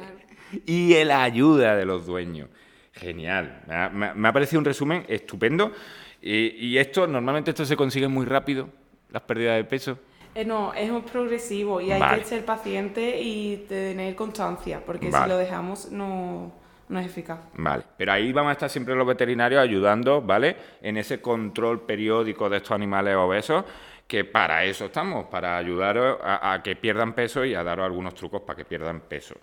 y 0.65 1.03
la 1.03 1.21
ayuda 1.21 1.75
de 1.75 1.85
los 1.85 2.07
dueños. 2.07 2.49
Genial. 2.93 3.61
Me 3.93 4.27
ha, 4.27 4.33
parecido 4.33 4.57
un 4.57 4.65
resumen 4.65 5.05
estupendo. 5.07 5.71
Y, 6.19 6.79
esto, 6.79 7.05
normalmente 7.05 7.51
esto 7.51 7.63
se 7.63 7.77
consigue 7.77 8.07
muy 8.07 8.25
rápido, 8.25 8.69
las 9.11 9.21
pérdidas 9.21 9.57
de 9.57 9.65
peso. 9.65 9.99
Eh, 10.37 10.45
no, 10.45 10.71
es 10.71 10.91
un 10.91 11.01
progresivo 11.01 11.81
y 11.81 11.91
hay 11.91 12.15
que 12.15 12.23
ser 12.23 12.45
paciente 12.45 13.19
y 13.19 13.65
tener 13.67 14.15
constancia, 14.15 14.83
porque 14.85 15.11
si 15.11 15.27
lo 15.27 15.35
dejamos 15.35 15.91
no, 15.91 16.51
no 16.89 16.99
es 16.99 17.07
eficaz. 17.07 17.39
Vale, 17.55 17.81
pero 17.97 18.11
ahí 18.11 18.31
vamos 18.31 18.51
a 18.51 18.53
estar 18.53 18.69
siempre 18.69 18.93
los 18.93 19.07
veterinarios 19.07 19.59
ayudando, 19.59 20.21
¿vale? 20.21 20.55
En 20.79 20.97
ese 20.97 21.21
control 21.21 21.87
periódico 21.87 22.51
de 22.51 22.57
estos 22.57 22.73
animales 22.73 23.15
obesos, 23.15 23.65
que 24.05 24.25
para 24.25 24.63
eso 24.63 24.85
estamos, 24.85 25.25
para 25.25 25.57
ayudar 25.57 25.97
a, 25.97 26.53
a 26.53 26.61
que 26.61 26.75
pierdan 26.75 27.13
peso 27.13 27.43
y 27.43 27.55
a 27.55 27.63
daros 27.63 27.87
algunos 27.87 28.13
trucos 28.13 28.41
para 28.41 28.57
que 28.57 28.65
pierdan 28.65 29.01
peso. 29.01 29.33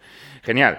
Genial. 0.45 0.79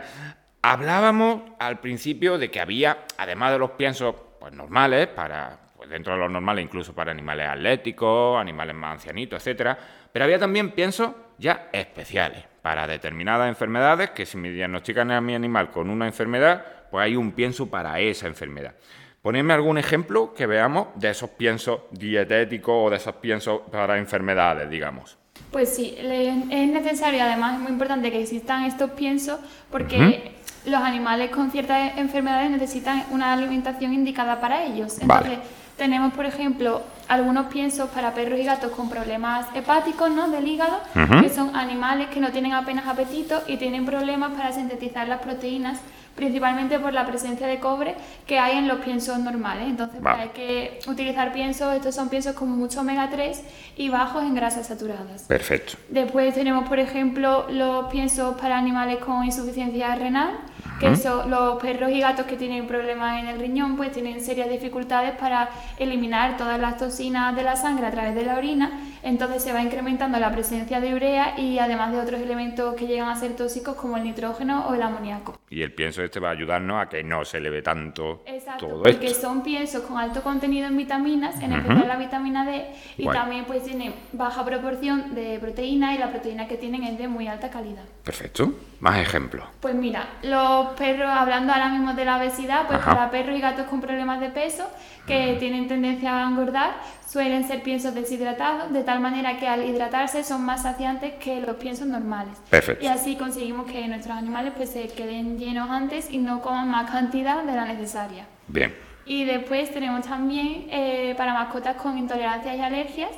Hablábamos 0.62 1.42
al 1.60 1.82
principio 1.82 2.38
de 2.38 2.50
que 2.50 2.62
había, 2.62 3.00
además 3.18 3.52
de 3.52 3.60
los 3.60 3.72
piensos 3.72 4.16
pues, 4.40 4.54
normales, 4.54 5.08
para, 5.08 5.60
pues, 5.76 5.90
dentro 5.90 6.14
de 6.14 6.20
los 6.20 6.32
normales 6.32 6.64
incluso 6.64 6.96
para 6.96 7.12
animales 7.12 7.48
atléticos, 7.50 8.40
animales 8.40 8.76
más 8.76 8.94
ancianitos, 8.94 9.42
etcétera, 9.42 9.78
pero 10.16 10.24
había 10.24 10.40
también 10.40 10.72
piensos 10.72 11.12
ya 11.38 11.68
especiales 11.74 12.46
para 12.62 12.88
determinadas 12.88 13.50
enfermedades, 13.50 14.12
que 14.12 14.26
si 14.26 14.38
me 14.38 14.50
diagnostican 14.50 15.12
a 15.12 15.20
mi 15.20 15.36
animal 15.36 15.72
con 15.72 15.90
una 15.90 16.08
enfermedad, 16.08 16.66
pues 16.90 17.04
hay 17.04 17.18
un 17.18 17.34
pienso 17.34 17.70
para 17.70 18.00
esa 18.00 18.26
enfermedad. 18.28 18.76
Ponedme 19.22 19.54
algún 19.54 19.78
ejemplo 19.78 20.34
que 20.34 20.46
veamos 20.46 20.88
de 20.96 21.10
esos 21.10 21.32
piensos 21.32 21.82
dietéticos 21.92 22.74
o 22.74 22.90
de 22.90 22.96
esos 22.96 23.16
piensos 23.16 23.60
para 23.70 23.98
enfermedades, 23.98 24.70
digamos. 24.70 25.18
Pues 25.52 25.76
sí, 25.76 25.98
es 26.00 26.70
necesario, 26.70 27.22
además 27.22 27.56
es 27.56 27.60
muy 27.60 27.74
importante 27.74 28.10
que 28.10 28.22
existan 28.22 28.64
estos 28.64 28.92
piensos 28.92 29.38
porque 29.70 30.32
los 30.66 30.82
animales 30.82 31.30
con 31.30 31.52
ciertas 31.52 31.98
enfermedades 31.98 32.52
necesitan 32.52 33.04
una 33.12 33.34
alimentación 33.34 33.94
indicada 33.94 34.40
para 34.40 34.64
ellos. 34.64 34.98
Entonces, 35.02 35.40
tenemos, 35.78 36.14
por 36.14 36.26
ejemplo, 36.26 36.82
algunos 37.08 37.48
piensos 37.48 37.90
para 37.90 38.14
perros 38.14 38.40
y 38.40 38.44
gatos 38.44 38.72
con 38.72 38.90
problemas 38.90 39.48
hepáticos 39.54 40.10
¿no? 40.10 40.30
del 40.30 40.48
hígado, 40.48 40.80
que 41.22 41.30
son 41.30 41.56
animales 41.56 42.10
que 42.10 42.20
no 42.20 42.32
tienen 42.32 42.54
apenas 42.54 42.88
apetito 42.88 43.44
y 43.48 43.58
tienen 43.58 43.86
problemas 43.86 44.32
para 44.34 44.52
sintetizar 44.52 45.08
las 45.08 45.22
proteínas 45.22 45.80
principalmente 46.16 46.80
por 46.80 46.94
la 46.94 47.06
presencia 47.06 47.48
de 47.48 47.60
cobre 47.60 47.96
que 48.26 48.40
hay 48.40 48.58
en 48.58 48.68
los 48.68 48.80
piensos 48.80 49.20
normales. 49.20 49.68
Entonces 49.68 50.00
pues, 50.02 50.16
hay 50.16 50.30
que 50.30 50.80
utilizar 50.88 51.34
piensos, 51.34 51.74
estos 51.76 51.94
son 51.94 52.10
piensos 52.10 52.34
con 52.34 52.50
mucho 52.50 52.82
omega 52.82 53.10
3 53.10 53.44
y 53.78 53.90
bajos 53.90 54.24
en 54.24 54.36
grasas 54.36 54.68
saturadas. 54.68 55.24
Perfecto. 55.24 55.74
Después 55.90 56.34
tenemos, 56.34 56.68
por 56.68 56.80
ejemplo, 56.80 57.48
los 57.50 57.92
piensos 57.92 58.36
para 58.40 58.58
animales 58.58 59.00
con 59.00 59.24
insuficiencia 59.26 59.94
renal, 59.96 60.40
que 60.80 60.96
son 60.98 61.30
los 61.30 61.62
perros 61.62 61.92
y 61.92 62.02
gatos 62.02 62.26
que 62.26 62.36
tienen 62.36 62.68
problemas 62.68 63.22
en 63.22 63.28
el 63.28 63.40
riñón, 63.40 63.78
pues 63.78 63.92
tienen 63.92 64.20
serias 64.20 64.50
dificultades 64.50 65.16
para 65.16 65.50
eliminar 65.78 66.38
todas 66.38 66.60
las 66.60 66.78
toxinas 66.78 67.36
de 67.36 67.44
la 67.44 67.56
sangre 67.56 67.86
a 67.86 67.92
través 67.92 68.14
de 68.16 68.26
la 68.26 68.38
orina 68.38 68.72
entonces 69.06 69.44
se 69.44 69.54
va 69.54 69.62
incrementando 69.62 70.18
la 70.18 70.32
presencia 70.32 70.82
de 70.82 70.96
urea 70.96 71.40
y 71.40 71.60
además 71.60 71.92
de 71.92 72.00
otros 72.00 72.20
elementos 72.20 72.74
que 72.74 72.88
llegan 72.88 73.08
a 73.08 73.16
ser 73.16 73.36
tóxicos 73.36 73.76
como 73.76 73.98
el 73.98 74.04
nitrógeno 74.04 74.68
o 74.68 74.74
el 74.74 74.82
amoníaco. 74.82 75.40
Y 75.48 75.62
el 75.62 75.72
pienso 75.74 76.02
este 76.06 76.20
va 76.20 76.30
a 76.30 76.32
ayudarnos 76.32 76.82
a 76.82 76.90
que 76.90 77.04
no 77.04 77.26
se 77.26 77.38
eleve 77.38 77.62
tanto 77.62 78.24
Exacto, 78.26 78.68
todo 78.68 78.84
porque 78.84 79.14
son 79.14 79.44
piensos 79.44 79.84
con 79.84 79.98
alto 79.98 80.22
contenido 80.22 80.68
en 80.68 80.78
vitaminas, 80.78 81.42
en 81.42 81.54
especial 81.54 81.88
la 81.88 81.98
vitamina 81.98 82.46
D, 82.46 82.68
y 82.98 83.08
también 83.08 83.46
pues 83.46 83.64
tienen 83.64 83.94
baja 84.14 84.46
proporción 84.46 85.14
de 85.14 85.38
proteína 85.40 85.94
y 85.94 85.98
la 85.98 86.10
proteína 86.10 86.48
que 86.48 86.58
tienen 86.58 86.84
es 86.84 86.98
de 86.98 87.08
muy 87.08 87.28
alta 87.28 87.50
calidad. 87.50 87.84
Perfecto. 88.04 88.54
Más 88.80 89.00
ejemplos. 89.00 89.46
Pues 89.62 89.74
mira, 89.74 90.08
los 90.22 90.68
perros, 90.74 91.10
hablando 91.10 91.54
ahora 91.54 91.70
mismo 91.70 91.94
de 91.94 92.06
la 92.06 92.18
obesidad, 92.18 92.68
pues 92.68 92.80
para 92.80 93.10
perros 93.10 93.38
y 93.38 93.42
gatos 93.42 93.68
con 93.68 93.82
problemas 93.82 94.20
de 94.20 94.30
peso 94.30 94.70
que 95.08 95.38
tienen 95.40 95.68
tendencia 95.68 96.18
a 96.18 96.30
engordar, 96.30 96.76
suelen 97.16 97.48
ser 97.48 97.64
piensos 97.64 97.96
deshidratados, 97.96 98.74
de 98.74 98.84
tal 98.84 99.00
manera 99.00 99.38
que 99.38 99.48
al 99.48 99.64
hidratarse 99.64 100.22
son 100.22 100.44
más 100.44 100.64
saciantes 100.64 101.14
que 101.14 101.40
los 101.40 101.56
piensos 101.56 101.88
normales. 101.88 102.38
Perfecto. 102.50 102.84
Y 102.84 102.90
así 102.90 103.16
conseguimos 103.16 103.72
que 103.72 103.88
nuestros 103.88 104.18
animales 104.18 104.52
pues 104.54 104.72
se 104.72 104.90
queden 104.90 105.40
llenos 105.40 105.70
antes 105.70 106.12
y 106.12 106.18
no 106.18 106.42
coman 106.42 106.70
más 106.70 106.92
cantidad 106.92 107.42
de 107.42 107.56
la 107.56 107.64
necesaria. 107.64 108.28
Bien. 108.50 108.76
Y 109.06 109.24
después 109.24 109.72
tenemos 109.72 110.06
también 110.06 110.66
eh, 110.70 111.14
para 111.16 111.34
mascotas 111.34 111.78
con 111.78 111.98
intolerancias 111.98 112.58
y 112.58 112.60
alergias, 112.60 113.12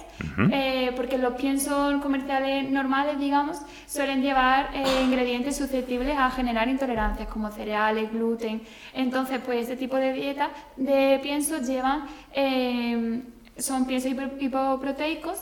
eh, 0.52 0.92
porque 0.96 1.18
los 1.18 1.34
piensos 1.34 2.00
comerciales 2.00 2.70
normales, 2.70 3.18
digamos, 3.20 3.58
suelen 3.88 4.22
llevar 4.22 4.70
eh, 4.76 4.84
ingredientes 5.06 5.58
susceptibles 5.58 6.16
a 6.16 6.30
generar 6.30 6.68
intolerancias, 6.68 7.28
como 7.30 7.50
cereales, 7.50 8.12
gluten. 8.12 8.62
Entonces, 8.94 9.40
pues 9.44 9.62
este 9.62 9.76
tipo 9.76 9.96
de 9.96 10.14
dieta 10.14 10.50
de 10.76 11.20
piensos 11.24 11.66
llevan 11.66 12.04
son 13.60 13.86
piensos 13.86 14.12
hipoproteicos 14.40 15.40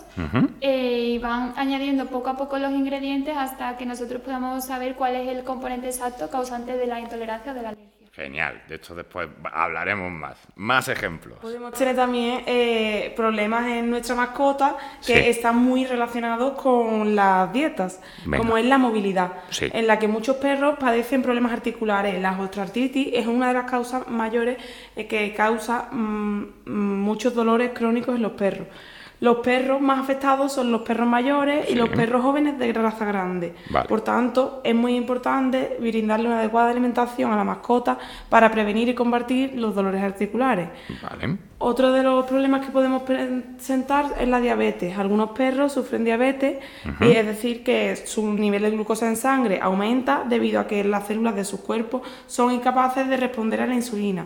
y 0.61 1.17
van 1.19 1.53
añadiendo 1.57 2.07
poco 2.07 2.29
a 2.29 2.37
poco 2.37 2.57
los 2.57 2.71
ingredientes 2.71 3.35
hasta 3.37 3.77
que 3.77 3.85
nosotros 3.85 4.21
podamos 4.21 4.65
saber 4.65 4.95
cuál 4.95 5.15
es 5.15 5.27
el 5.27 5.43
componente 5.43 5.87
exacto 5.87 6.29
causante 6.29 6.77
de 6.77 6.87
la 6.87 6.99
intolerancia 6.99 7.51
o 7.51 7.55
de 7.55 7.61
la 7.61 7.69
alergia. 7.69 8.04
Genial, 8.15 8.61
de 8.69 8.75
esto 8.75 8.95
después 8.95 9.27
hablaremos 9.51 10.09
más. 10.09 10.37
Más 10.55 10.87
ejemplos. 10.87 11.37
Podemos 11.39 11.73
tener 11.73 11.97
también 11.97 12.43
eh, 12.45 13.13
problemas 13.13 13.67
en 13.67 13.89
nuestra 13.89 14.15
mascota 14.15 14.77
que 15.05 15.29
están 15.29 15.57
muy 15.57 15.85
relacionados 15.85 16.53
con 16.53 17.13
las 17.13 17.51
dietas, 17.51 17.99
como 18.37 18.57
es 18.57 18.65
la 18.65 18.77
movilidad, 18.77 19.33
en 19.59 19.85
la 19.85 19.99
que 19.99 20.07
muchos 20.07 20.37
perros 20.37 20.77
padecen 20.79 21.23
problemas 21.23 21.51
articulares. 21.51 22.21
La 22.21 22.39
osteoartritis 22.39 23.09
es 23.11 23.27
una 23.27 23.49
de 23.49 23.55
las 23.55 23.69
causas 23.69 24.07
mayores 24.07 24.59
eh, 24.95 25.07
que 25.07 25.33
causa 25.33 25.89
mm, 25.91 26.45
mm, 26.65 27.01
muchos 27.01 27.33
dolores 27.35 27.71
crónicos 27.73 28.15
en 28.15 28.21
los 28.21 28.31
perros. 28.31 28.67
Los 29.19 29.37
perros 29.37 29.81
más 29.81 29.99
afectados 29.99 30.51
son 30.51 30.71
los 30.71 30.81
perros 30.81 31.07
mayores 31.07 31.69
y 31.69 31.75
los 31.75 31.89
perros 31.89 32.21
jóvenes 32.21 32.59
de 32.59 32.73
raza 32.73 33.05
grande. 33.05 33.55
Por 33.87 34.01
tanto, 34.01 34.61
es 34.63 34.75
muy 34.75 34.95
importante 34.95 35.77
brindarle 35.79 36.27
una 36.27 36.39
adecuada 36.39 36.71
alimentación 36.71 37.31
a 37.31 37.35
la 37.35 37.43
mascota 37.43 37.97
para 38.29 38.51
prevenir 38.51 38.89
y 38.89 38.93
combatir 38.93 39.53
los 39.55 39.73
dolores 39.73 40.03
articulares. 40.03 40.69
Otro 41.57 41.93
de 41.93 42.03
los 42.03 42.25
problemas 42.25 42.65
que 42.65 42.71
podemos 42.71 43.03
presentar 43.03 44.15
es 44.19 44.27
la 44.27 44.41
diabetes. 44.41 44.97
Algunos 44.97 45.29
perros 45.29 45.71
sufren 45.71 46.03
diabetes 46.03 46.57
y 46.99 47.11
es 47.11 47.25
decir 47.25 47.63
que 47.63 47.95
su 47.95 48.33
nivel 48.33 48.63
de 48.63 48.71
glucosa 48.71 49.07
en 49.07 49.15
sangre 49.15 49.59
aumenta 49.61 50.25
debido 50.27 50.59
a 50.59 50.67
que 50.67 50.83
las 50.83 51.07
células 51.07 51.35
de 51.35 51.45
su 51.45 51.63
cuerpo 51.63 52.01
son 52.27 52.51
incapaces 52.51 53.07
de 53.07 53.15
responder 53.17 53.61
a 53.61 53.67
la 53.67 53.75
insulina. 53.75 54.25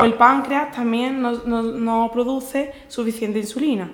O 0.00 0.04
el 0.04 0.14
páncreas 0.14 0.72
también 0.72 1.20
no 1.20 2.10
produce 2.12 2.72
suficiente 2.88 3.38
insulina. 3.38 3.90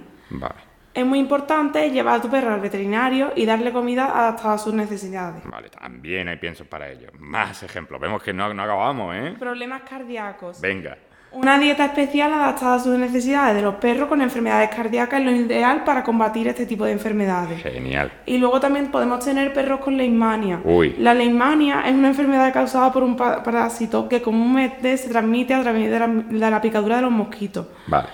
Es 0.97 1.04
muy 1.04 1.18
importante 1.18 1.90
llevar 1.90 2.21
a 2.21 2.23
tu 2.23 2.30
perro 2.30 2.54
al 2.54 2.61
veterinario 2.61 3.33
y 3.37 3.45
darle 3.45 3.71
comida 3.71 4.06
adaptada 4.18 4.54
a 4.54 4.59
sus 4.59 4.73
necesidades. 4.73 5.45
Vale, 5.45 5.68
también 5.68 6.26
hay 6.28 6.37
piensos 6.37 6.66
para 6.66 6.90
ello. 6.90 7.09
Más 7.18 7.62
ejemplos. 7.62 8.00
Vemos 8.00 8.23
que 8.23 8.33
no, 8.33 8.52
no 8.54 8.62
acabamos, 8.62 9.14
¿eh? 9.14 9.35
Problemas 9.38 9.83
cardíacos. 9.83 10.59
Venga. 10.62 10.97
Una 11.33 11.59
dieta 11.59 11.85
especial 11.85 12.33
adaptada 12.33 12.76
a 12.76 12.78
sus 12.78 12.97
necesidades 12.97 13.56
de 13.56 13.61
los 13.61 13.75
perros 13.75 14.09
con 14.09 14.23
enfermedades 14.23 14.71
cardíacas 14.75 15.21
es 15.21 15.26
lo 15.26 15.33
ideal 15.33 15.85
para 15.85 16.02
combatir 16.02 16.49
este 16.49 16.64
tipo 16.64 16.87
de 16.87 16.92
enfermedades. 16.92 17.62
Genial. 17.62 18.11
Y 18.25 18.38
luego 18.38 18.59
también 18.59 18.90
podemos 18.90 19.23
tener 19.23 19.52
perros 19.52 19.80
con 19.80 19.99
leishmania. 19.99 20.62
Uy. 20.64 20.97
La 20.99 21.12
leishmania 21.12 21.83
es 21.85 21.92
una 21.92 22.09
enfermedad 22.09 22.54
causada 22.54 22.90
por 22.90 23.02
un 23.02 23.16
parásito 23.16 24.09
que 24.09 24.23
comúnmente 24.23 24.97
se 24.97 25.11
transmite 25.11 25.52
a 25.52 25.61
través 25.61 25.90
de 25.90 25.99
la, 25.99 26.06
de 26.06 26.50
la 26.50 26.61
picadura 26.62 26.97
de 26.97 27.02
los 27.02 27.12
mosquitos. 27.12 27.66
Vale. 27.87 28.09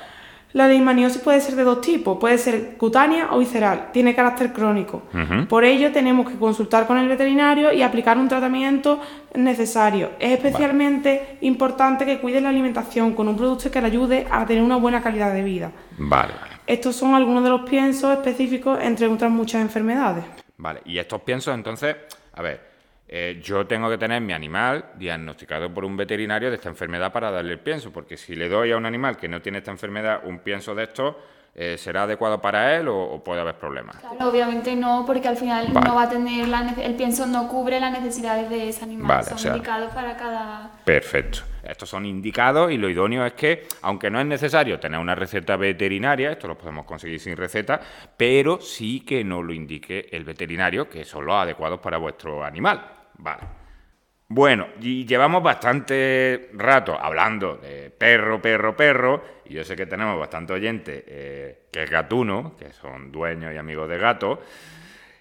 La 0.52 0.68
leishmaniosis 0.68 1.22
puede 1.22 1.40
ser 1.40 1.56
de 1.56 1.64
dos 1.64 1.80
tipos, 1.80 2.18
puede 2.18 2.36
ser 2.36 2.76
cutánea 2.76 3.28
o 3.32 3.38
visceral, 3.38 3.90
tiene 3.92 4.14
carácter 4.14 4.52
crónico. 4.52 5.02
Por 5.48 5.64
ello 5.64 5.92
tenemos 5.92 6.28
que 6.28 6.36
consultar 6.38 6.86
con 6.86 6.98
el 6.98 7.08
veterinario 7.08 7.72
y 7.72 7.82
aplicar 7.82 8.18
un 8.18 8.28
tratamiento 8.28 9.00
necesario. 9.34 10.10
Es 10.18 10.32
especialmente 10.32 11.38
importante 11.40 12.04
que 12.04 12.18
cuide 12.18 12.40
la 12.40 12.50
alimentación 12.50 13.14
con 13.14 13.28
un 13.28 13.36
producto 13.36 13.70
que 13.70 13.80
le 13.80 13.86
ayude 13.86 14.26
a 14.30 14.44
tener 14.44 14.62
una 14.62 14.76
buena 14.76 15.02
calidad 15.02 15.32
de 15.32 15.42
vida. 15.42 15.72
Vale, 15.98 16.34
Estos 16.66 16.96
son 16.96 17.14
algunos 17.14 17.42
de 17.44 17.50
los 17.50 17.62
piensos 17.62 18.12
específicos 18.12 18.78
entre 18.82 19.06
otras 19.06 19.30
muchas 19.30 19.62
enfermedades. 19.62 20.24
Vale, 20.58 20.80
y 20.84 20.98
estos 20.98 21.22
piensos 21.22 21.54
entonces, 21.54 21.96
a 22.34 22.42
ver, 22.42 22.71
eh, 23.14 23.38
yo 23.42 23.66
tengo 23.66 23.90
que 23.90 23.98
tener 23.98 24.22
mi 24.22 24.32
animal 24.32 24.86
diagnosticado 24.94 25.68
por 25.74 25.84
un 25.84 25.98
veterinario 25.98 26.48
de 26.48 26.56
esta 26.56 26.70
enfermedad 26.70 27.12
para 27.12 27.30
darle 27.30 27.52
el 27.52 27.58
pienso, 27.58 27.92
porque 27.92 28.16
si 28.16 28.34
le 28.34 28.48
doy 28.48 28.72
a 28.72 28.78
un 28.78 28.86
animal 28.86 29.18
que 29.18 29.28
no 29.28 29.42
tiene 29.42 29.58
esta 29.58 29.70
enfermedad 29.70 30.22
un 30.24 30.38
pienso 30.38 30.74
de 30.74 30.84
esto, 30.84 31.20
eh, 31.54 31.76
¿será 31.76 32.04
adecuado 32.04 32.40
para 32.40 32.74
él 32.74 32.88
o, 32.88 33.22
puede 33.22 33.42
haber 33.42 33.56
problemas? 33.56 33.96
Claro, 33.96 34.30
obviamente 34.30 34.74
no, 34.74 35.04
porque 35.06 35.28
al 35.28 35.36
final 35.36 35.74
no 35.74 35.94
va 35.94 36.04
a 36.04 36.08
tener 36.08 36.48
el 36.78 36.94
pienso 36.94 37.26
no 37.26 37.48
cubre 37.48 37.78
las 37.80 37.92
necesidades 37.92 38.48
de 38.48 38.70
ese 38.70 38.82
animal, 38.82 39.22
son 39.24 39.56
indicados 39.56 39.92
para 39.92 40.16
cada... 40.16 40.70
Perfecto. 40.82 41.40
Estos 41.62 41.90
son 41.90 42.06
indicados 42.06 42.72
y 42.72 42.78
lo 42.78 42.88
idóneo 42.88 43.26
es 43.26 43.34
que, 43.34 43.68
aunque 43.82 44.08
no 44.08 44.20
es 44.20 44.26
necesario 44.26 44.80
tener 44.80 44.98
una 44.98 45.14
receta 45.14 45.58
veterinaria, 45.58 46.32
esto 46.32 46.48
lo 46.48 46.56
podemos 46.56 46.86
conseguir 46.86 47.20
sin 47.20 47.36
receta, 47.36 47.78
pero 48.16 48.58
sí 48.58 49.00
que 49.00 49.22
nos 49.22 49.44
lo 49.44 49.52
indique 49.52 50.08
el 50.12 50.24
veterinario, 50.24 50.88
que 50.88 51.04
son 51.04 51.26
los 51.26 51.34
adecuados 51.34 51.78
para 51.78 51.98
vuestro 51.98 52.42
animal. 52.42 53.01
Vale. 53.22 53.42
Bueno, 54.28 54.66
y 54.80 55.04
llevamos 55.04 55.42
bastante 55.42 56.50
rato 56.54 56.98
hablando 56.98 57.56
de 57.56 57.90
perro, 57.90 58.40
perro, 58.40 58.74
perro, 58.74 59.22
y 59.44 59.54
yo 59.54 59.64
sé 59.64 59.76
que 59.76 59.86
tenemos 59.86 60.18
bastante 60.18 60.54
oyentes 60.54 61.04
eh, 61.06 61.66
que 61.70 61.84
es 61.84 61.90
gatuno, 61.90 62.56
que 62.56 62.72
son 62.72 63.12
dueños 63.12 63.52
y 63.54 63.58
amigos 63.58 63.88
de 63.88 63.98
gatos, 63.98 64.38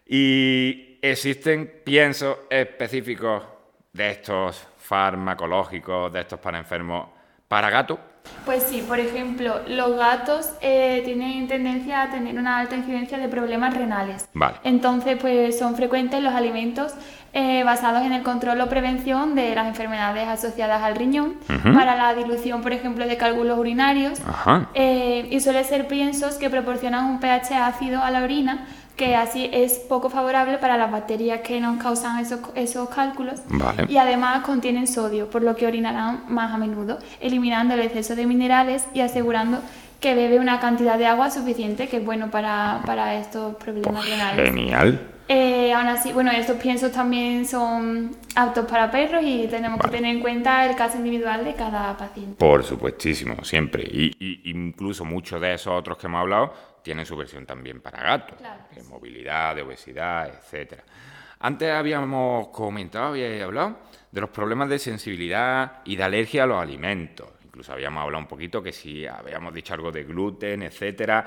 y 0.07 0.97
existen 1.01 1.81
piensos 1.83 2.37
específicos 2.49 3.43
de 3.91 4.11
estos 4.11 4.65
farmacológicos, 4.77 6.11
de 6.11 6.21
estos 6.21 6.39
para 6.39 6.57
enfermos, 6.57 7.09
para 7.47 7.69
gatos. 7.69 7.99
Pues 8.45 8.63
sí, 8.63 8.83
por 8.87 8.99
ejemplo, 8.99 9.61
los 9.67 9.97
gatos 9.97 10.51
eh, 10.61 11.01
tienen 11.05 11.47
tendencia 11.47 12.03
a 12.03 12.11
tener 12.11 12.37
una 12.37 12.59
alta 12.59 12.75
incidencia 12.75 13.17
de 13.17 13.27
problemas 13.27 13.75
renales. 13.75 14.27
Vale. 14.33 14.57
Entonces, 14.63 15.17
pues 15.19 15.57
son 15.59 15.75
frecuentes 15.75 16.21
los 16.21 16.33
alimentos 16.33 16.93
eh, 17.33 17.63
basados 17.63 18.03
en 18.03 18.11
el 18.11 18.23
control 18.23 18.59
o 18.59 18.67
prevención 18.67 19.35
de 19.35 19.55
las 19.55 19.67
enfermedades 19.67 20.27
asociadas 20.27 20.83
al 20.83 20.95
riñón, 20.95 21.35
para 21.73 21.95
la 21.95 22.13
dilución, 22.13 22.61
por 22.61 22.73
ejemplo, 22.73 23.07
de 23.07 23.15
cálculos 23.15 23.57
urinarios, 23.57 24.19
eh, 24.73 25.27
y 25.31 25.39
suele 25.39 25.63
ser 25.63 25.87
piensos 25.87 26.35
que 26.35 26.49
proporcionan 26.49 27.05
un 27.05 27.19
pH 27.19 27.55
ácido 27.55 28.03
a 28.03 28.11
la 28.11 28.23
orina, 28.23 28.67
que 28.97 29.15
así 29.15 29.49
es 29.53 29.79
poco 29.79 30.09
favorable 30.09 30.57
para 30.57 30.75
las 30.77 30.91
bacterias 30.91 31.39
que 31.39 31.61
nos 31.61 31.81
causan 31.81 32.19
esos, 32.19 32.39
esos 32.55 32.89
cálculos, 32.89 33.41
y 33.87 33.95
además 33.95 34.41
contienen 34.41 34.85
sodio, 34.85 35.29
por 35.29 35.41
lo 35.41 35.55
que 35.55 35.65
orinarán 35.65 36.25
más 36.27 36.53
a 36.53 36.57
menudo, 36.57 36.99
eliminando 37.21 37.75
el 37.75 37.79
exceso 37.79 38.15
de 38.15 38.25
minerales 38.25 38.85
y 38.93 38.99
asegurando 38.99 39.59
que 40.01 40.15
bebe 40.15 40.39
una 40.39 40.59
cantidad 40.59 40.97
de 40.97 41.05
agua 41.05 41.31
suficiente, 41.31 41.87
que 41.87 41.97
es 41.97 42.05
bueno 42.05 42.29
para, 42.29 42.81
para 42.85 43.15
estos 43.15 43.55
problemas 43.55 44.03
pues 44.03 44.09
renales. 44.09 44.45
Genial. 44.49 44.99
Eh, 45.33 45.71
aún 45.71 45.87
así, 45.87 46.11
bueno, 46.11 46.29
estos 46.29 46.57
piensos 46.57 46.91
también 46.91 47.45
son 47.45 48.13
aptos 48.35 48.65
para 48.65 48.91
perros 48.91 49.23
y 49.25 49.47
tenemos 49.47 49.79
que 49.79 49.87
tener 49.87 50.13
en 50.13 50.19
cuenta 50.19 50.65
el 50.65 50.75
caso 50.75 50.97
individual 50.97 51.45
de 51.45 51.55
cada 51.55 51.95
paciente. 51.95 52.35
Por 52.37 52.65
supuestísimo, 52.65 53.41
siempre. 53.45 53.81
Y, 53.83 54.41
incluso 54.51 55.05
muchos 55.05 55.39
de 55.39 55.53
esos 55.53 55.71
otros 55.71 55.97
que 55.97 56.07
hemos 56.07 56.19
hablado 56.19 56.53
tienen 56.83 57.05
su 57.05 57.15
versión 57.15 57.45
también 57.45 57.79
para 57.79 58.03
gatos, 58.03 58.39
de 58.75 58.83
movilidad, 58.83 59.55
de 59.55 59.61
obesidad, 59.61 60.27
etcétera. 60.27 60.83
Antes 61.39 61.71
habíamos 61.71 62.49
comentado, 62.49 63.05
había 63.11 63.45
hablado 63.45 63.77
de 64.11 64.19
los 64.19 64.31
problemas 64.31 64.67
de 64.67 64.79
sensibilidad 64.79 65.81
y 65.85 65.95
de 65.95 66.03
alergia 66.03 66.43
a 66.43 66.47
los 66.47 66.61
alimentos 66.61 67.29
incluso 67.51 67.73
habíamos 67.73 68.01
hablado 68.01 68.23
un 68.23 68.29
poquito 68.29 68.63
que 68.63 68.71
si 68.71 69.05
habíamos 69.05 69.53
dicho 69.53 69.73
algo 69.73 69.91
de 69.91 70.05
gluten, 70.05 70.63
etcétera. 70.63 71.25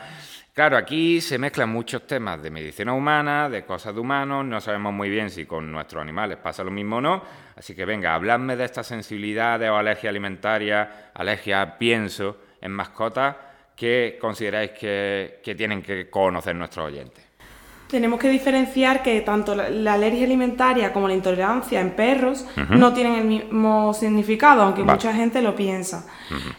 Claro, 0.55 0.79
aquí 0.79 1.21
se 1.21 1.37
mezclan 1.37 1.69
muchos 1.69 2.07
temas 2.07 2.43
de 2.43 2.51
medicina 2.51 2.95
humana, 2.95 3.51
de 3.51 3.67
cosas 3.67 3.95
de 3.95 4.01
humanos, 4.01 4.43
no 4.43 4.59
sabemos 4.59 4.95
muy 4.95 5.11
bien 5.11 5.29
si 5.29 5.45
con 5.45 5.71
nuestros 5.71 6.01
animales 6.01 6.39
pasa 6.39 6.65
lo 6.65 6.71
mismo 6.71 6.97
o 6.97 7.01
no, 7.03 7.23
así 7.55 7.75
que 7.75 7.85
venga, 7.85 8.15
habladme 8.15 8.57
de 8.57 8.65
esta 8.65 8.83
sensibilidad 8.83 9.61
o 9.71 9.77
alergia 9.77 10.09
alimentaria, 10.09 11.11
alergia 11.13 11.77
pienso 11.77 12.39
en 12.59 12.73
mascotas, 12.73 13.37
¿qué 13.77 14.17
consideráis 14.19 14.71
que 14.71 15.55
tienen 15.59 15.83
que 15.83 16.09
conocer 16.09 16.57
nuestros 16.57 16.87
oyentes? 16.87 17.34
Tenemos 17.89 18.19
que 18.19 18.29
diferenciar 18.29 19.03
que 19.03 19.21
tanto 19.21 19.55
la, 19.55 19.93
alergia 19.93 20.25
alimentaria 20.25 20.93
como 20.93 21.09
la 21.09 21.15
intolerancia 21.15 21.81
en 21.81 21.91
perros 21.91 22.45
no 22.71 22.93
tienen 22.93 23.15
el 23.15 23.25
mismo 23.25 23.95
significado, 23.95 24.63
aunque 24.63 24.83
mucha 24.83 25.13
gente 25.13 25.43
lo 25.43 25.55
piensa. 25.55 26.07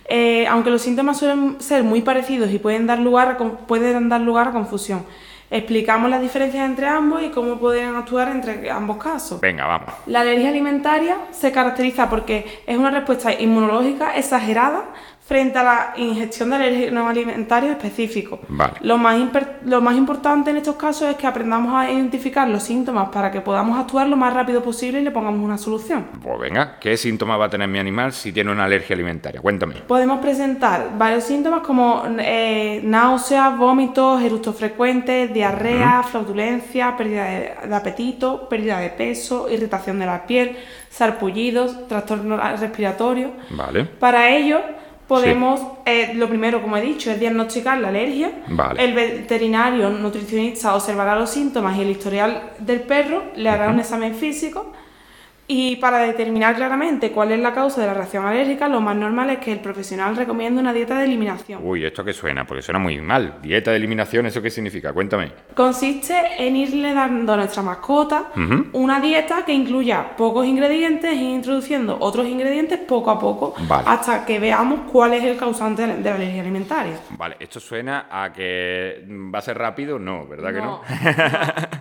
Eh, 0.06 0.48
aunque 0.48 0.70
los 0.70 0.82
síntomas 0.82 1.18
suelen 1.18 1.58
ser 1.60 1.84
muy 1.84 2.02
parecidos 2.02 2.52
y 2.52 2.60
pueden 2.60 2.88
dar 2.88 3.00
lugar 3.00 3.30
a, 3.30 3.38
pueden 3.38 4.10
dar 4.10 4.22
lugar 4.22 4.50
a 4.50 4.52
confusión. 4.52 5.06
Explicamos 5.52 6.10
las 6.10 6.22
diferencias 6.22 6.66
entre 6.66 6.88
ambos 6.88 7.22
y 7.22 7.30
cómo 7.30 7.60
pueden 7.60 7.96
actuar 7.96 8.30
entre 8.30 8.70
ambos 8.72 8.98
casos. 8.98 9.40
Venga, 9.40 9.68
vamos. 9.68 9.94
La 10.08 10.22
alergia 10.22 10.50
alimentaria 10.50 11.18
se 11.32 11.52
caracteriza 11.52 12.10
porque 12.10 12.64
es 12.66 12.78
una 12.78 12.90
respuesta 12.90 13.32
inmunológica 13.32 14.16
exagerada 14.16 14.86
frente 15.26 15.58
a 15.58 15.64
la 15.64 15.94
ingestión 15.98 16.52
de 16.52 16.58
alérgenos 16.58 17.10
alimentarios 17.10 17.72
específicos. 17.72 18.40
Lo, 18.82 19.00
más 19.00 19.18
lo 19.66 19.82
más 19.82 19.98
importante 19.98 20.52
en 20.52 20.58
estos 20.58 20.76
casos 20.76 21.10
es 21.10 21.16
que 21.16 21.26
aprendamos 21.26 21.74
a 21.74 21.92
identificar 21.92 22.48
los 22.48 22.62
síntomas 22.62 23.10
para 23.10 23.32
que 23.32 23.42
podamos 23.42 23.80
actuar 23.80 24.08
lo 24.08 24.18
más 24.18 24.36
rápido 24.36 24.62
posible 24.62 25.02
y 25.02 25.04
le 25.04 25.10
pongamos 25.10 25.42
una 25.42 25.58
solución. 25.58 26.06
Pues 26.22 26.40
venga, 26.40 26.78
¿qué 26.80 26.96
síntomas 26.96 27.40
va 27.40 27.46
a 27.46 27.50
tener 27.50 27.68
mi 27.68 27.80
animal 27.80 28.14
si 28.14 28.32
tiene 28.32 28.52
una 28.52 28.66
alergia 28.66 28.94
alimentaria? 28.94 29.42
Cuéntame. 29.42 29.78
Podemos 29.88 30.20
presentar 30.20 30.92
varios 30.96 31.24
síntomas 31.24 31.62
como 31.62 32.04
eh, 32.20 32.82
náuseas, 32.84 33.58
vómitos, 33.58 34.22
eructos 34.22 34.56
frecuentes, 34.56 35.34
diarrea, 35.34 36.04
flautulencia, 36.04 36.96
pérdida 36.96 37.26
de, 37.26 37.76
apetito, 37.76 38.48
pérdida 38.48 38.78
de 38.80 38.92
peso, 38.92 39.50
irritación 39.50 39.98
de 39.98 40.06
la 40.06 40.28
piel, 40.28 40.56
sarpullidos, 40.88 41.88
trastorno 41.88 42.38
respiratorio. 42.38 43.32
Vale. 43.50 43.86
Para 43.86 44.30
ello, 44.30 44.62
podemos, 45.08 45.62
eh, 45.86 46.14
lo 46.16 46.28
primero, 46.28 46.62
como 46.62 46.78
he 46.78 46.82
dicho, 46.82 47.12
es 47.12 47.20
diagnosticar 47.20 47.80
la 47.80 47.90
alergia. 47.90 48.32
El 48.78 48.94
veterinario 48.94 49.90
nutricionista 49.90 50.76
observará 50.76 51.16
los 51.16 51.30
síntomas 51.30 51.78
y 51.78 51.82
el 51.82 51.90
historial 51.90 52.52
del 52.60 52.82
perro, 52.82 53.24
le 53.36 53.50
hará 53.50 53.70
un 53.70 53.80
examen 53.80 54.16
físico 54.16 54.72
Y 55.48 55.76
para 55.76 56.00
determinar 56.00 56.56
claramente 56.56 57.12
cuál 57.12 57.32
es 57.32 57.40
la 57.40 57.54
causa 57.54 57.82
de 57.82 57.88
la 57.88 57.94
reacción 57.94 58.26
alérgica, 58.26 58.68
lo 58.68 58.82
más 58.82 58.96
normal 58.96 59.30
es 59.30 59.38
que 59.40 59.52
el 59.52 59.60
profesional 59.60 60.16
recomiende 60.16 60.60
una 60.60 60.74
dieta 60.74 60.98
de 60.98 61.06
eliminación. 61.06 61.62
Uy, 61.64 61.86
¿esto 61.86 62.04
qué 62.04 62.14
suena? 62.14 62.46
Porque 62.46 62.64
suena 62.64 62.80
muy 62.80 63.00
mal. 63.00 63.36
Dieta 63.44 63.70
de 63.70 63.78
eliminación, 63.78 64.26
¿eso 64.26 64.42
qué 64.42 64.50
significa? 64.50 64.92
Cuéntame. 64.92 65.32
Consiste 65.54 66.16
en 66.40 66.56
irle 66.56 66.94
dando 66.94 67.34
a 67.34 67.38
nuestra 67.38 67.62
mascota 67.62 68.32
una 68.74 69.00
dieta 69.00 69.46
que 69.46 69.54
incluya 69.54 70.16
pocos 70.18 70.48
ingredientes 70.48 71.12
e 71.12 71.16
introduciendo 71.16 71.98
otros 72.00 72.28
ingredientes 72.28 72.80
poco 72.80 73.12
a 73.12 73.20
poco 73.20 73.54
hasta 73.70 74.26
que 74.26 74.40
veamos 74.40 74.92
cuál 74.92 75.14
es 75.14 75.24
el 75.24 75.38
causante 75.38 75.86
de 75.86 76.04
la 76.04 76.16
alergia 76.16 76.42
alimentaria. 76.42 76.94
Vale, 77.12 77.36
esto 77.40 77.60
suena 77.60 78.08
a 78.10 78.34
que 78.34 79.06
va 79.34 79.40
a 79.40 79.42
ser 79.42 79.58
rápido, 79.58 80.00
no, 80.00 80.28
¿verdad 80.28 80.54
que 80.54 80.62
no? 80.62 80.82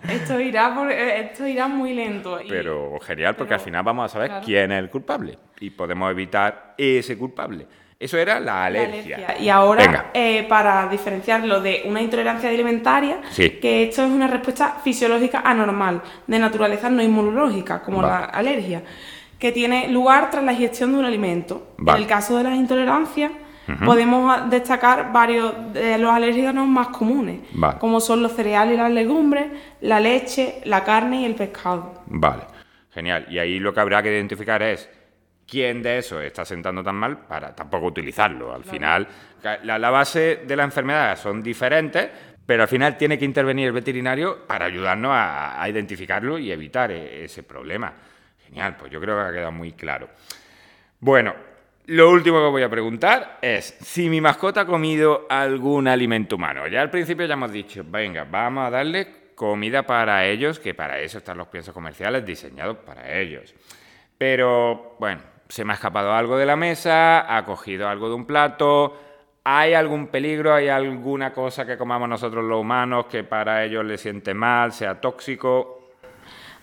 esto, 0.13 0.39
irá 0.39 0.75
eh, 0.91 1.31
esto 1.31 1.47
irá 1.47 1.67
muy 1.67 1.95
lento. 1.95 2.39
Pero 2.49 2.99
genial, 3.01 3.35
porque 3.37 3.54
al 3.55 3.61
final 3.61 3.83
vamos 3.83 4.07
a 4.07 4.09
saber 4.09 4.33
quién 4.45 4.73
es 4.73 4.79
el 4.79 4.91
culpable 4.91 5.39
y 5.61 5.71
podemos 5.71 6.11
evitar 6.11 6.75
ese 6.77 7.17
culpable. 7.17 7.67
Eso 7.99 8.19
era 8.19 8.41
la 8.41 8.67
alergia. 8.67 9.37
Y 9.41 9.49
ahora, 9.49 10.11
eh, 10.13 10.45
para 10.49 10.89
diferenciarlo 10.89 11.61
de 11.61 11.85
una 11.87 12.03
intolerancia 12.03 12.51
alimentaria, 12.51 13.21
que 13.35 13.85
esto 13.85 14.05
es 14.05 14.11
una 14.11 14.27
respuesta 14.27 14.77
fisiológica 14.83 15.41
anormal, 15.45 16.03
de 16.27 16.39
naturaleza 16.39 16.91
no 16.91 17.03
inmunológica, 17.03 17.81
como 17.83 18.03
la 18.03 18.25
alergia, 18.25 18.83
que 19.39 19.53
tiene 19.53 19.89
lugar 19.89 20.31
tras 20.31 20.45
la 20.45 20.53
ingestión 20.53 20.93
de 20.93 20.99
un 20.99 21.05
alimento. 21.05 21.75
En 21.79 21.95
el 21.95 22.07
caso 22.07 22.37
de 22.37 22.45
las 22.45 22.57
intolerancias, 22.57 23.31
podemos 23.85 24.51
destacar 24.51 25.13
varios 25.13 25.73
de 25.73 25.97
los 25.97 26.11
alérgenos 26.11 26.67
más 26.67 26.89
comunes, 26.89 27.41
como 27.79 28.01
son 28.01 28.23
los 28.23 28.33
cereales 28.33 28.75
y 28.75 28.77
las 28.77 28.91
legumbres, 28.91 29.47
la 29.81 30.01
leche, 30.01 30.61
la 30.65 30.85
carne 30.85 31.23
y 31.23 31.25
el 31.25 31.35
pescado. 31.37 32.03
Vale. 32.07 32.54
Genial. 32.95 33.27
Y 33.29 33.39
ahí 33.41 33.59
lo 33.59 33.75
que 33.75 33.81
habrá 33.81 34.01
que 34.03 34.13
identificar 34.13 34.63
es 34.63 34.89
quién 35.47 35.83
de 35.83 35.99
esos 35.99 36.23
está 36.23 36.45
sentando 36.45 36.83
tan 36.83 36.95
mal 36.95 37.27
para 37.27 37.55
tampoco 37.55 37.87
utilizarlo. 37.87 38.55
Al 38.55 38.63
final, 38.63 39.07
la, 39.65 39.91
base 39.91 40.43
de 40.47 40.57
la 40.57 40.63
enfermedad 40.63 41.19
son 41.19 41.43
diferentes, 41.43 42.09
pero 42.47 42.63
al 42.63 42.69
final 42.69 42.97
tiene 42.97 43.19
que 43.19 43.25
intervenir 43.25 43.67
el 43.67 43.73
veterinario 43.73 44.47
para 44.47 44.67
ayudarnos 44.67 45.11
a, 45.13 45.65
identificarlo 45.69 46.39
y 46.39 46.53
evitar 46.53 46.93
e, 46.93 47.25
ese 47.25 47.43
problema. 47.43 47.93
Genial, 48.47 48.77
pues 48.79 48.93
yo 48.93 49.01
creo 49.01 49.17
que 49.17 49.23
ha 49.23 49.33
quedado 49.33 49.53
muy 49.53 49.73
claro. 49.73 50.11
Bueno, 51.01 51.35
lo 51.87 52.11
último 52.11 52.39
que 52.39 52.51
voy 52.51 52.63
a 52.63 52.71
preguntar 52.71 53.39
es 53.43 53.77
si 53.81 54.09
mi 54.09 54.21
mascota 54.21 54.61
ha 54.61 54.67
comido 54.67 55.27
algún 55.29 55.89
alimento 55.89 56.37
humano. 56.37 56.69
Ya 56.69 56.81
al 56.81 56.91
principio 56.91 57.27
ya 57.27 57.35
hemos 57.35 57.51
dicho, 57.51 57.85
venga, 57.85 58.25
vamos 58.25 58.69
a 58.69 58.71
darle 58.71 59.24
comida 59.35 59.85
para 59.85 60.27
ellos, 60.27 60.59
que 60.59 60.75
para 60.75 60.99
eso 61.01 61.19
están 61.19 61.39
los 61.39 61.49
piensos 61.49 61.75
comerciales 61.75 62.25
diseñados 62.25 62.79
para 62.79 63.19
ellos. 63.19 63.55
Pero 64.19 64.97
bueno, 64.99 65.21
se 65.49 65.65
me 65.65 65.73
ha 65.73 65.75
escapado 65.75 66.13
algo 66.13 66.37
de 66.37 66.47
la 66.47 66.57
mesa, 66.57 67.37
ha 67.37 67.45
cogido 67.45 67.89
algo 67.89 68.09
de 68.09 68.15
un 68.15 68.27
plato, 68.27 68.99
¿hay 69.45 69.75
algún 69.75 70.09
peligro, 70.09 70.55
hay 70.55 70.69
alguna 70.69 71.33
cosa 71.33 71.67
que 71.67 71.77
comamos 71.77 72.09
nosotros 72.09 72.45
los 72.45 72.61
humanos 72.61 73.07
que 73.07 73.25
para 73.25 73.65
ellos 73.65 73.85
les 73.85 74.01
siente 74.01 74.35
mal, 74.35 74.73
sea 74.73 75.01
tóxico? 75.01 75.74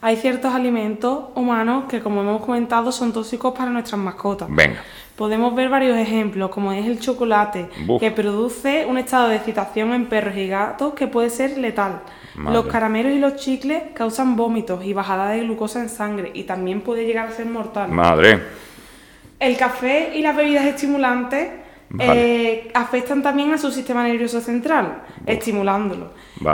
Hay 0.03 0.15
ciertos 0.15 0.53
alimentos 0.55 1.25
humanos 1.35 1.83
que, 1.87 2.01
como 2.01 2.21
hemos 2.21 2.43
comentado, 2.43 2.91
son 2.91 3.13
tóxicos 3.13 3.53
para 3.55 3.69
nuestras 3.69 4.01
mascotas. 4.01 4.47
Venga. 4.49 4.81
Podemos 5.15 5.53
ver 5.53 5.69
varios 5.69 5.95
ejemplos, 5.95 6.49
como 6.49 6.71
es 6.71 6.87
el 6.87 6.99
chocolate, 6.99 7.69
que 7.99 8.09
produce 8.09 8.87
un 8.87 8.97
estado 8.97 9.29
de 9.29 9.35
excitación 9.35 9.93
en 9.93 10.07
perros 10.07 10.35
y 10.35 10.47
gatos 10.47 10.95
que 10.95 11.05
puede 11.05 11.29
ser 11.29 11.59
letal. 11.59 12.01
Los 12.35 12.65
caramelos 12.65 13.13
y 13.13 13.19
los 13.19 13.35
chicles 13.35 13.83
causan 13.93 14.35
vómitos 14.35 14.83
y 14.83 14.93
bajada 14.93 15.29
de 15.29 15.41
glucosa 15.41 15.81
en 15.81 15.89
sangre 15.89 16.31
y 16.33 16.43
también 16.43 16.81
puede 16.81 17.05
llegar 17.05 17.27
a 17.27 17.31
ser 17.31 17.45
mortal. 17.45 17.91
Madre. 17.91 18.41
El 19.39 19.57
café 19.57 20.13
y 20.15 20.23
las 20.23 20.35
bebidas 20.35 20.65
estimulantes 20.65 21.49
eh, 21.99 22.71
afectan 22.73 23.21
también 23.21 23.53
a 23.53 23.57
su 23.57 23.71
sistema 23.71 24.03
nervioso 24.03 24.41
central, 24.41 25.03
estimulándolo. 25.25 26.13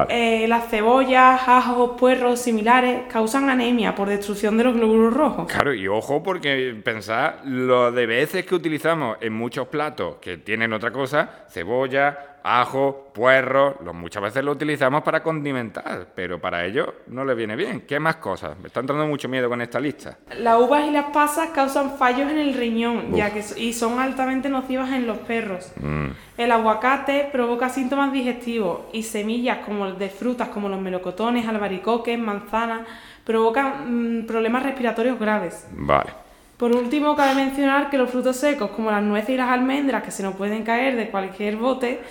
Eh, 0.10 0.46
las 0.48 0.70
cebollas, 0.70 1.42
ajos, 1.48 1.92
puerros 1.98 2.42
similares 2.42 3.04
causan 3.12 3.50
anemia 3.50 3.96
por 3.96 4.10
destrucción 4.10 4.58
de 4.58 4.66
los 4.66 4.76
glóbulos 4.76 5.14
rojos. 5.14 5.52
Claro, 5.52 5.74
y 5.74 5.88
ojo 5.88 6.24
porque 6.24 6.76
pensad 6.84 7.36
lo 7.46 7.92
de 7.92 8.06
veces 8.06 8.46
que 8.46 8.56
utilizamos 8.56 9.18
en 9.22 9.34
muchos 9.34 9.68
platos 9.68 10.16
que 10.22 10.38
tienen 10.38 10.74
otra 10.74 10.92
cosa, 10.92 11.46
cebolla, 11.50 12.37
ajo, 12.48 13.10
puerro, 13.14 13.78
lo, 13.84 13.94
muchas 13.94 14.24
veces 14.24 14.44
lo 14.44 14.54
utilizamos 14.54 15.04
para 15.04 15.22
condimentar, 15.22 16.08
pero 16.16 16.40
para 16.40 16.66
ello 16.66 16.96
no 17.08 17.26
le 17.26 17.36
viene 17.36 17.56
bien. 17.56 17.82
¿Qué 17.82 18.00
más 18.00 18.18
cosas? 18.18 18.58
Me 18.60 18.68
está 18.68 18.80
entrando 18.80 19.06
mucho 19.06 19.28
miedo 19.28 19.50
con 19.50 19.62
esta 19.62 19.80
lista. 19.80 20.18
Las 20.38 20.60
uvas 20.60 20.88
y 20.88 20.92
las 20.92 21.08
pasas 21.12 21.50
causan 21.50 21.98
fallos 21.98 22.32
en 22.32 22.38
el 22.38 22.54
riñón 22.54 23.14
ya 23.14 23.32
que, 23.34 23.44
y 23.58 23.74
son 23.74 24.00
altamente 24.00 24.50
nocivas 24.50 24.92
en 24.92 25.08
los 25.08 25.18
perros. 25.20 25.72
Mm. 25.76 26.08
El 26.38 26.52
aguacate 26.52 27.28
provoca 27.32 27.68
síntomas 27.70 28.14
digestivos 28.14 28.82
y 28.94 29.04
semillas 29.04 29.60
como 29.66 29.92
de 29.92 30.10
frutas 30.10 30.50
como 30.50 30.70
los 30.70 30.80
melocotones, 30.80 31.48
albaricoques, 31.48 32.18
manzanas, 32.18 32.82
provocan 33.26 34.22
mm, 34.22 34.26
problemas 34.26 34.64
respiratorios 34.64 35.20
graves. 35.20 35.68
Vale. 35.72 36.27
Por 36.58 36.76
último, 36.76 37.16
cabe 37.16 37.36
mencionar 37.36 37.92
que 37.92 38.00
los 38.00 38.10
frutos 38.10 38.36
secos, 38.36 38.72
como 38.72 38.90
las 38.90 39.04
nueces 39.04 39.30
y 39.30 39.38
las 39.38 39.50
almendras, 39.50 40.02
que 40.02 40.10
se 40.10 40.24
nos 40.24 40.36
pueden 40.36 40.64
caer 40.64 40.96
de 40.96 41.12
cualquier 41.12 41.56
bote, 41.56 42.02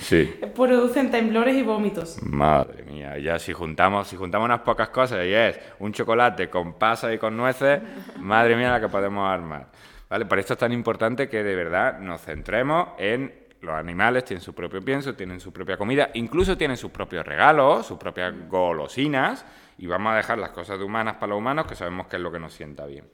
producen 0.55 1.11
temblores 1.11 1.57
y 1.57 1.63
vómitos. 1.63 2.23
Madre 2.23 2.85
mía, 2.85 3.19
ya 3.19 3.41
si 3.41 3.53
juntamos, 3.53 4.07
si 4.07 4.17
juntamos 4.17 4.45
unas 4.45 4.61
pocas 4.61 4.91
cosas 4.91 5.25
y 5.27 5.35
es 5.35 5.59
un 5.81 5.93
chocolate 5.93 6.49
con 6.49 6.75
pasas 6.75 7.13
y 7.13 7.19
con 7.19 7.37
nueces, 7.37 7.81
madre 8.21 8.55
mía 8.55 8.71
la 8.71 8.81
que 8.81 8.89
podemos 8.89 9.29
armar. 9.29 9.67
¿Vale? 10.09 10.27
Por 10.27 10.39
esto 10.39 10.53
es 10.53 10.61
tan 10.61 10.73
importante 10.73 11.29
que 11.29 11.43
de 11.43 11.57
verdad 11.57 11.99
nos 11.99 12.21
centremos 12.21 12.91
en 12.99 13.35
los 13.63 13.75
animales, 13.75 14.25
tienen 14.25 14.43
su 14.43 14.55
propio 14.55 14.81
pienso, 14.81 15.17
tienen 15.17 15.41
su 15.41 15.53
propia 15.53 15.77
comida, 15.77 16.11
incluso 16.15 16.57
tienen 16.57 16.77
sus 16.77 16.93
propios 16.93 17.27
regalos, 17.27 17.85
sus 17.85 17.99
propias 17.99 18.33
golosinas, 18.49 19.45
y 19.77 19.89
vamos 19.89 20.13
a 20.13 20.17
dejar 20.17 20.39
las 20.39 20.51
cosas 20.51 20.79
de 20.79 20.85
humanas 20.85 21.15
para 21.15 21.31
los 21.31 21.39
humanos, 21.39 21.67
que 21.67 21.75
sabemos 21.75 22.07
que 22.07 22.15
es 22.15 22.23
lo 22.23 22.31
que 22.31 22.39
nos 22.39 22.53
sienta 22.55 22.87
bien. 22.87 23.07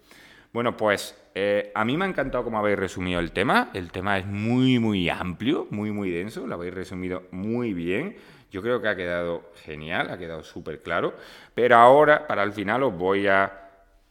Bueno, 0.52 0.76
pues 0.76 1.16
eh, 1.34 1.72
a 1.74 1.82
mí 1.86 1.96
me 1.96 2.04
ha 2.04 2.08
encantado 2.08 2.44
cómo 2.44 2.58
habéis 2.58 2.78
resumido 2.78 3.20
el 3.20 3.32
tema. 3.32 3.70
El 3.72 3.90
tema 3.90 4.18
es 4.18 4.26
muy, 4.26 4.78
muy 4.78 5.08
amplio, 5.08 5.66
muy, 5.70 5.90
muy 5.92 6.10
denso. 6.10 6.46
Lo 6.46 6.56
habéis 6.56 6.74
resumido 6.74 7.22
muy 7.30 7.72
bien. 7.72 8.16
Yo 8.50 8.60
creo 8.60 8.82
que 8.82 8.88
ha 8.88 8.94
quedado 8.94 9.50
genial, 9.64 10.10
ha 10.10 10.18
quedado 10.18 10.42
súper 10.42 10.82
claro. 10.82 11.14
Pero 11.54 11.76
ahora, 11.76 12.26
para 12.26 12.42
el 12.42 12.52
final, 12.52 12.82
os 12.82 12.94
voy 12.94 13.28
a 13.28 13.60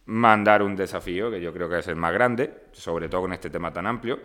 mandar 0.08 0.63
un 0.63 0.75
desafío 0.75 1.30
que 1.30 1.39
yo 1.39 1.54
creo 1.54 1.69
que 1.69 1.77
es 1.77 1.88
el 1.88 1.95
más 1.95 2.12
grande, 2.12 2.51
sobre 2.71 3.08
todo 3.08 3.21
con 3.21 3.34
este 3.34 3.51
tema 3.51 3.71
tan 3.71 3.86
amplio. 3.86 4.21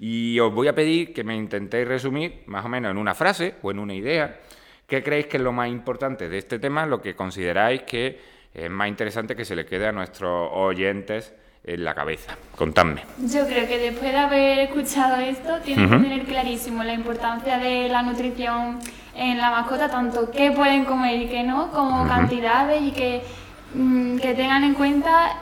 Y 0.00 0.40
os 0.40 0.52
voy 0.52 0.66
a 0.66 0.74
pedir 0.74 1.12
que 1.12 1.22
me 1.22 1.36
intentéis 1.36 1.86
resumir, 1.86 2.42
más 2.46 2.64
o 2.64 2.68
menos 2.68 2.90
en 2.90 2.98
una 2.98 3.14
frase 3.14 3.54
o 3.62 3.70
en 3.70 3.78
una 3.78 3.94
idea, 3.94 4.40
qué 4.88 5.04
creéis 5.04 5.28
que 5.28 5.36
es 5.36 5.42
lo 5.44 5.52
más 5.52 5.68
importante 5.68 6.28
de 6.28 6.38
este 6.38 6.58
tema, 6.58 6.84
lo 6.84 7.00
que 7.00 7.14
consideráis 7.14 7.82
que 7.82 8.18
es 8.52 8.68
más 8.68 8.88
interesante 8.88 9.36
que 9.36 9.44
se 9.44 9.54
le 9.54 9.64
quede 9.64 9.86
a 9.86 9.92
nuestros 9.92 10.50
oyentes 10.52 11.32
en 11.64 11.84
la 11.84 11.94
cabeza. 11.94 12.36
Contadme. 12.56 13.02
Yo 13.18 13.46
creo 13.46 13.66
que 13.66 13.78
después 13.78 14.12
de 14.12 14.18
haber 14.18 14.58
escuchado 14.60 15.16
esto, 15.16 15.58
tienes 15.64 15.90
que 15.90 15.96
tener 15.96 16.24
clarísimo 16.24 16.82
la 16.82 16.94
importancia 16.94 17.58
de 17.58 17.88
la 17.88 18.02
nutrición 18.02 18.78
en 19.14 19.38
la 19.38 19.50
mascota, 19.50 19.88
tanto 19.88 20.30
qué 20.30 20.52
pueden 20.52 20.84
comer 20.84 21.20
y 21.22 21.28
qué 21.28 21.42
no, 21.42 21.70
como 21.70 22.06
cantidades 22.06 22.82
y 22.82 22.92
que, 22.92 23.22
mm, 23.74 24.18
que 24.18 24.34
tengan 24.34 24.64
en 24.64 24.74
cuenta 24.74 25.36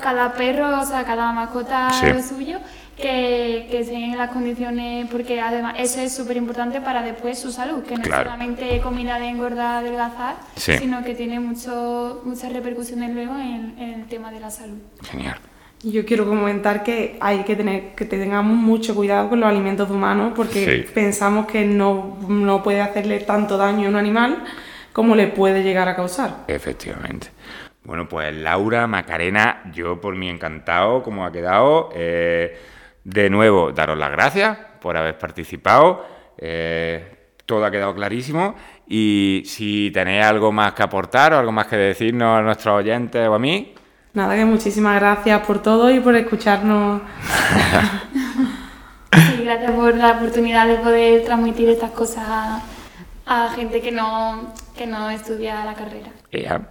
cada 0.00 0.32
perro, 0.34 0.80
o 0.80 0.84
sea, 0.84 1.04
cada 1.04 1.32
mascota 1.32 1.88
lo 2.02 2.22
suyo, 2.22 2.58
que, 2.98 3.68
que 3.70 3.80
estén 3.80 4.02
en 4.02 4.18
las 4.18 4.30
condiciones, 4.30 5.08
porque 5.10 5.40
además 5.40 5.76
eso 5.78 6.00
es 6.00 6.14
súper 6.14 6.36
importante 6.36 6.80
para 6.80 7.02
después 7.02 7.38
su 7.38 7.52
salud, 7.52 7.84
que 7.84 7.96
no 7.96 8.02
es 8.02 8.08
solamente 8.08 8.80
comida 8.80 9.18
de 9.18 9.28
engordar, 9.28 9.84
adelgazar, 9.84 10.36
sino 10.56 11.04
que 11.04 11.14
tiene 11.14 11.38
mucho, 11.38 12.22
muchas 12.24 12.52
repercusiones 12.52 13.14
luego 13.14 13.36
en, 13.36 13.76
en 13.78 14.00
el 14.00 14.06
tema 14.06 14.30
de 14.30 14.40
la 14.40 14.50
salud. 14.50 14.78
Genial. 15.02 15.38
Yo 15.84 16.04
quiero 16.04 16.26
comentar 16.26 16.82
que 16.82 17.16
hay 17.20 17.44
que 17.44 17.54
tener 17.54 17.94
que 17.94 18.04
tengamos 18.04 18.56
mucho 18.56 18.96
cuidado 18.96 19.28
con 19.28 19.38
los 19.38 19.48
alimentos 19.48 19.88
humanos 19.88 20.32
porque 20.34 20.88
pensamos 20.92 21.46
que 21.46 21.64
no, 21.64 22.18
no, 22.28 22.64
puede 22.64 22.80
hacerle 22.80 23.20
tanto 23.20 23.56
daño 23.56 23.86
a 23.86 23.90
un 23.90 23.96
animal 23.96 24.42
como 24.92 25.14
le 25.14 25.28
puede 25.28 25.62
llegar 25.62 25.88
a 25.88 25.94
causar. 25.94 26.44
Efectivamente. 26.48 27.28
Bueno, 27.84 28.08
pues 28.08 28.34
Laura, 28.34 28.88
Macarena, 28.88 29.70
yo 29.72 30.00
por 30.00 30.16
mí 30.16 30.28
encantado 30.28 31.04
como 31.04 31.24
ha 31.24 31.30
quedado. 31.30 31.90
Eh, 31.94 32.58
de 33.08 33.30
nuevo, 33.30 33.72
daros 33.72 33.96
las 33.96 34.10
gracias 34.10 34.58
por 34.80 34.96
haber 34.96 35.16
participado. 35.16 36.04
Eh, 36.36 37.30
todo 37.46 37.64
ha 37.64 37.70
quedado 37.70 37.94
clarísimo. 37.94 38.54
Y 38.86 39.42
si 39.46 39.90
tenéis 39.92 40.26
algo 40.26 40.52
más 40.52 40.74
que 40.74 40.82
aportar 40.82 41.32
o 41.32 41.38
algo 41.38 41.50
más 41.50 41.66
que 41.66 41.76
decirnos 41.76 42.38
a 42.38 42.42
nuestros 42.42 42.74
oyentes 42.74 43.26
o 43.26 43.34
a 43.34 43.38
mí, 43.38 43.74
Nada, 44.14 44.34
que 44.34 44.44
muchísimas 44.44 44.98
gracias 44.98 45.46
por 45.46 45.62
todo 45.62 45.90
y 45.90 46.00
por 46.00 46.16
escucharnos. 46.16 47.02
sí, 49.12 49.44
gracias 49.44 49.72
por 49.72 49.94
la 49.94 50.12
oportunidad 50.12 50.66
de 50.66 50.76
poder 50.76 51.24
transmitir 51.24 51.68
estas 51.68 51.92
cosas 51.92 52.62
a, 53.26 53.50
gente 53.54 53.80
que 53.80 53.92
no, 53.92 54.54
que 54.76 54.86
no 54.86 55.08
estudia 55.10 55.64
la 55.64 55.74
carrera. 55.74 56.10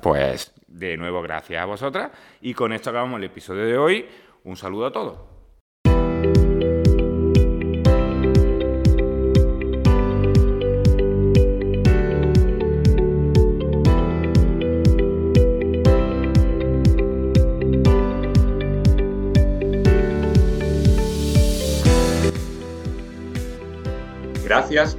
pues 0.02 0.52
De 0.68 0.98
nuevo, 0.98 1.22
gracias 1.22 1.62
a 1.62 1.66
vosotras. 1.66 2.12
Y 2.42 2.54
con 2.54 2.74
esto 2.74 2.90
acabamos 2.90 3.20
el 3.20 3.26
episodio 3.26 3.66
de 3.66 3.78
hoy. 3.78 4.06
Un 4.44 4.58
saludo 4.58 4.88
a 4.88 4.92
todos. 4.92 5.37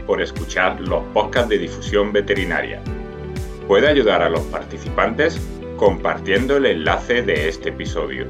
Por 0.09 0.23
escuchar 0.23 0.81
los 0.81 1.05
podcasts 1.13 1.51
de 1.51 1.59
difusión 1.59 2.15
veterinaria. 2.15 2.83
Puede 3.69 3.89
ayudar 3.89 4.23
a 4.23 4.31
los 4.31 4.41
participantes 4.45 5.39
compartiendo 5.77 6.57
el 6.57 6.65
enlace 6.65 7.23
de 7.23 7.49
este 7.49 7.69
episodio. 7.69 8.27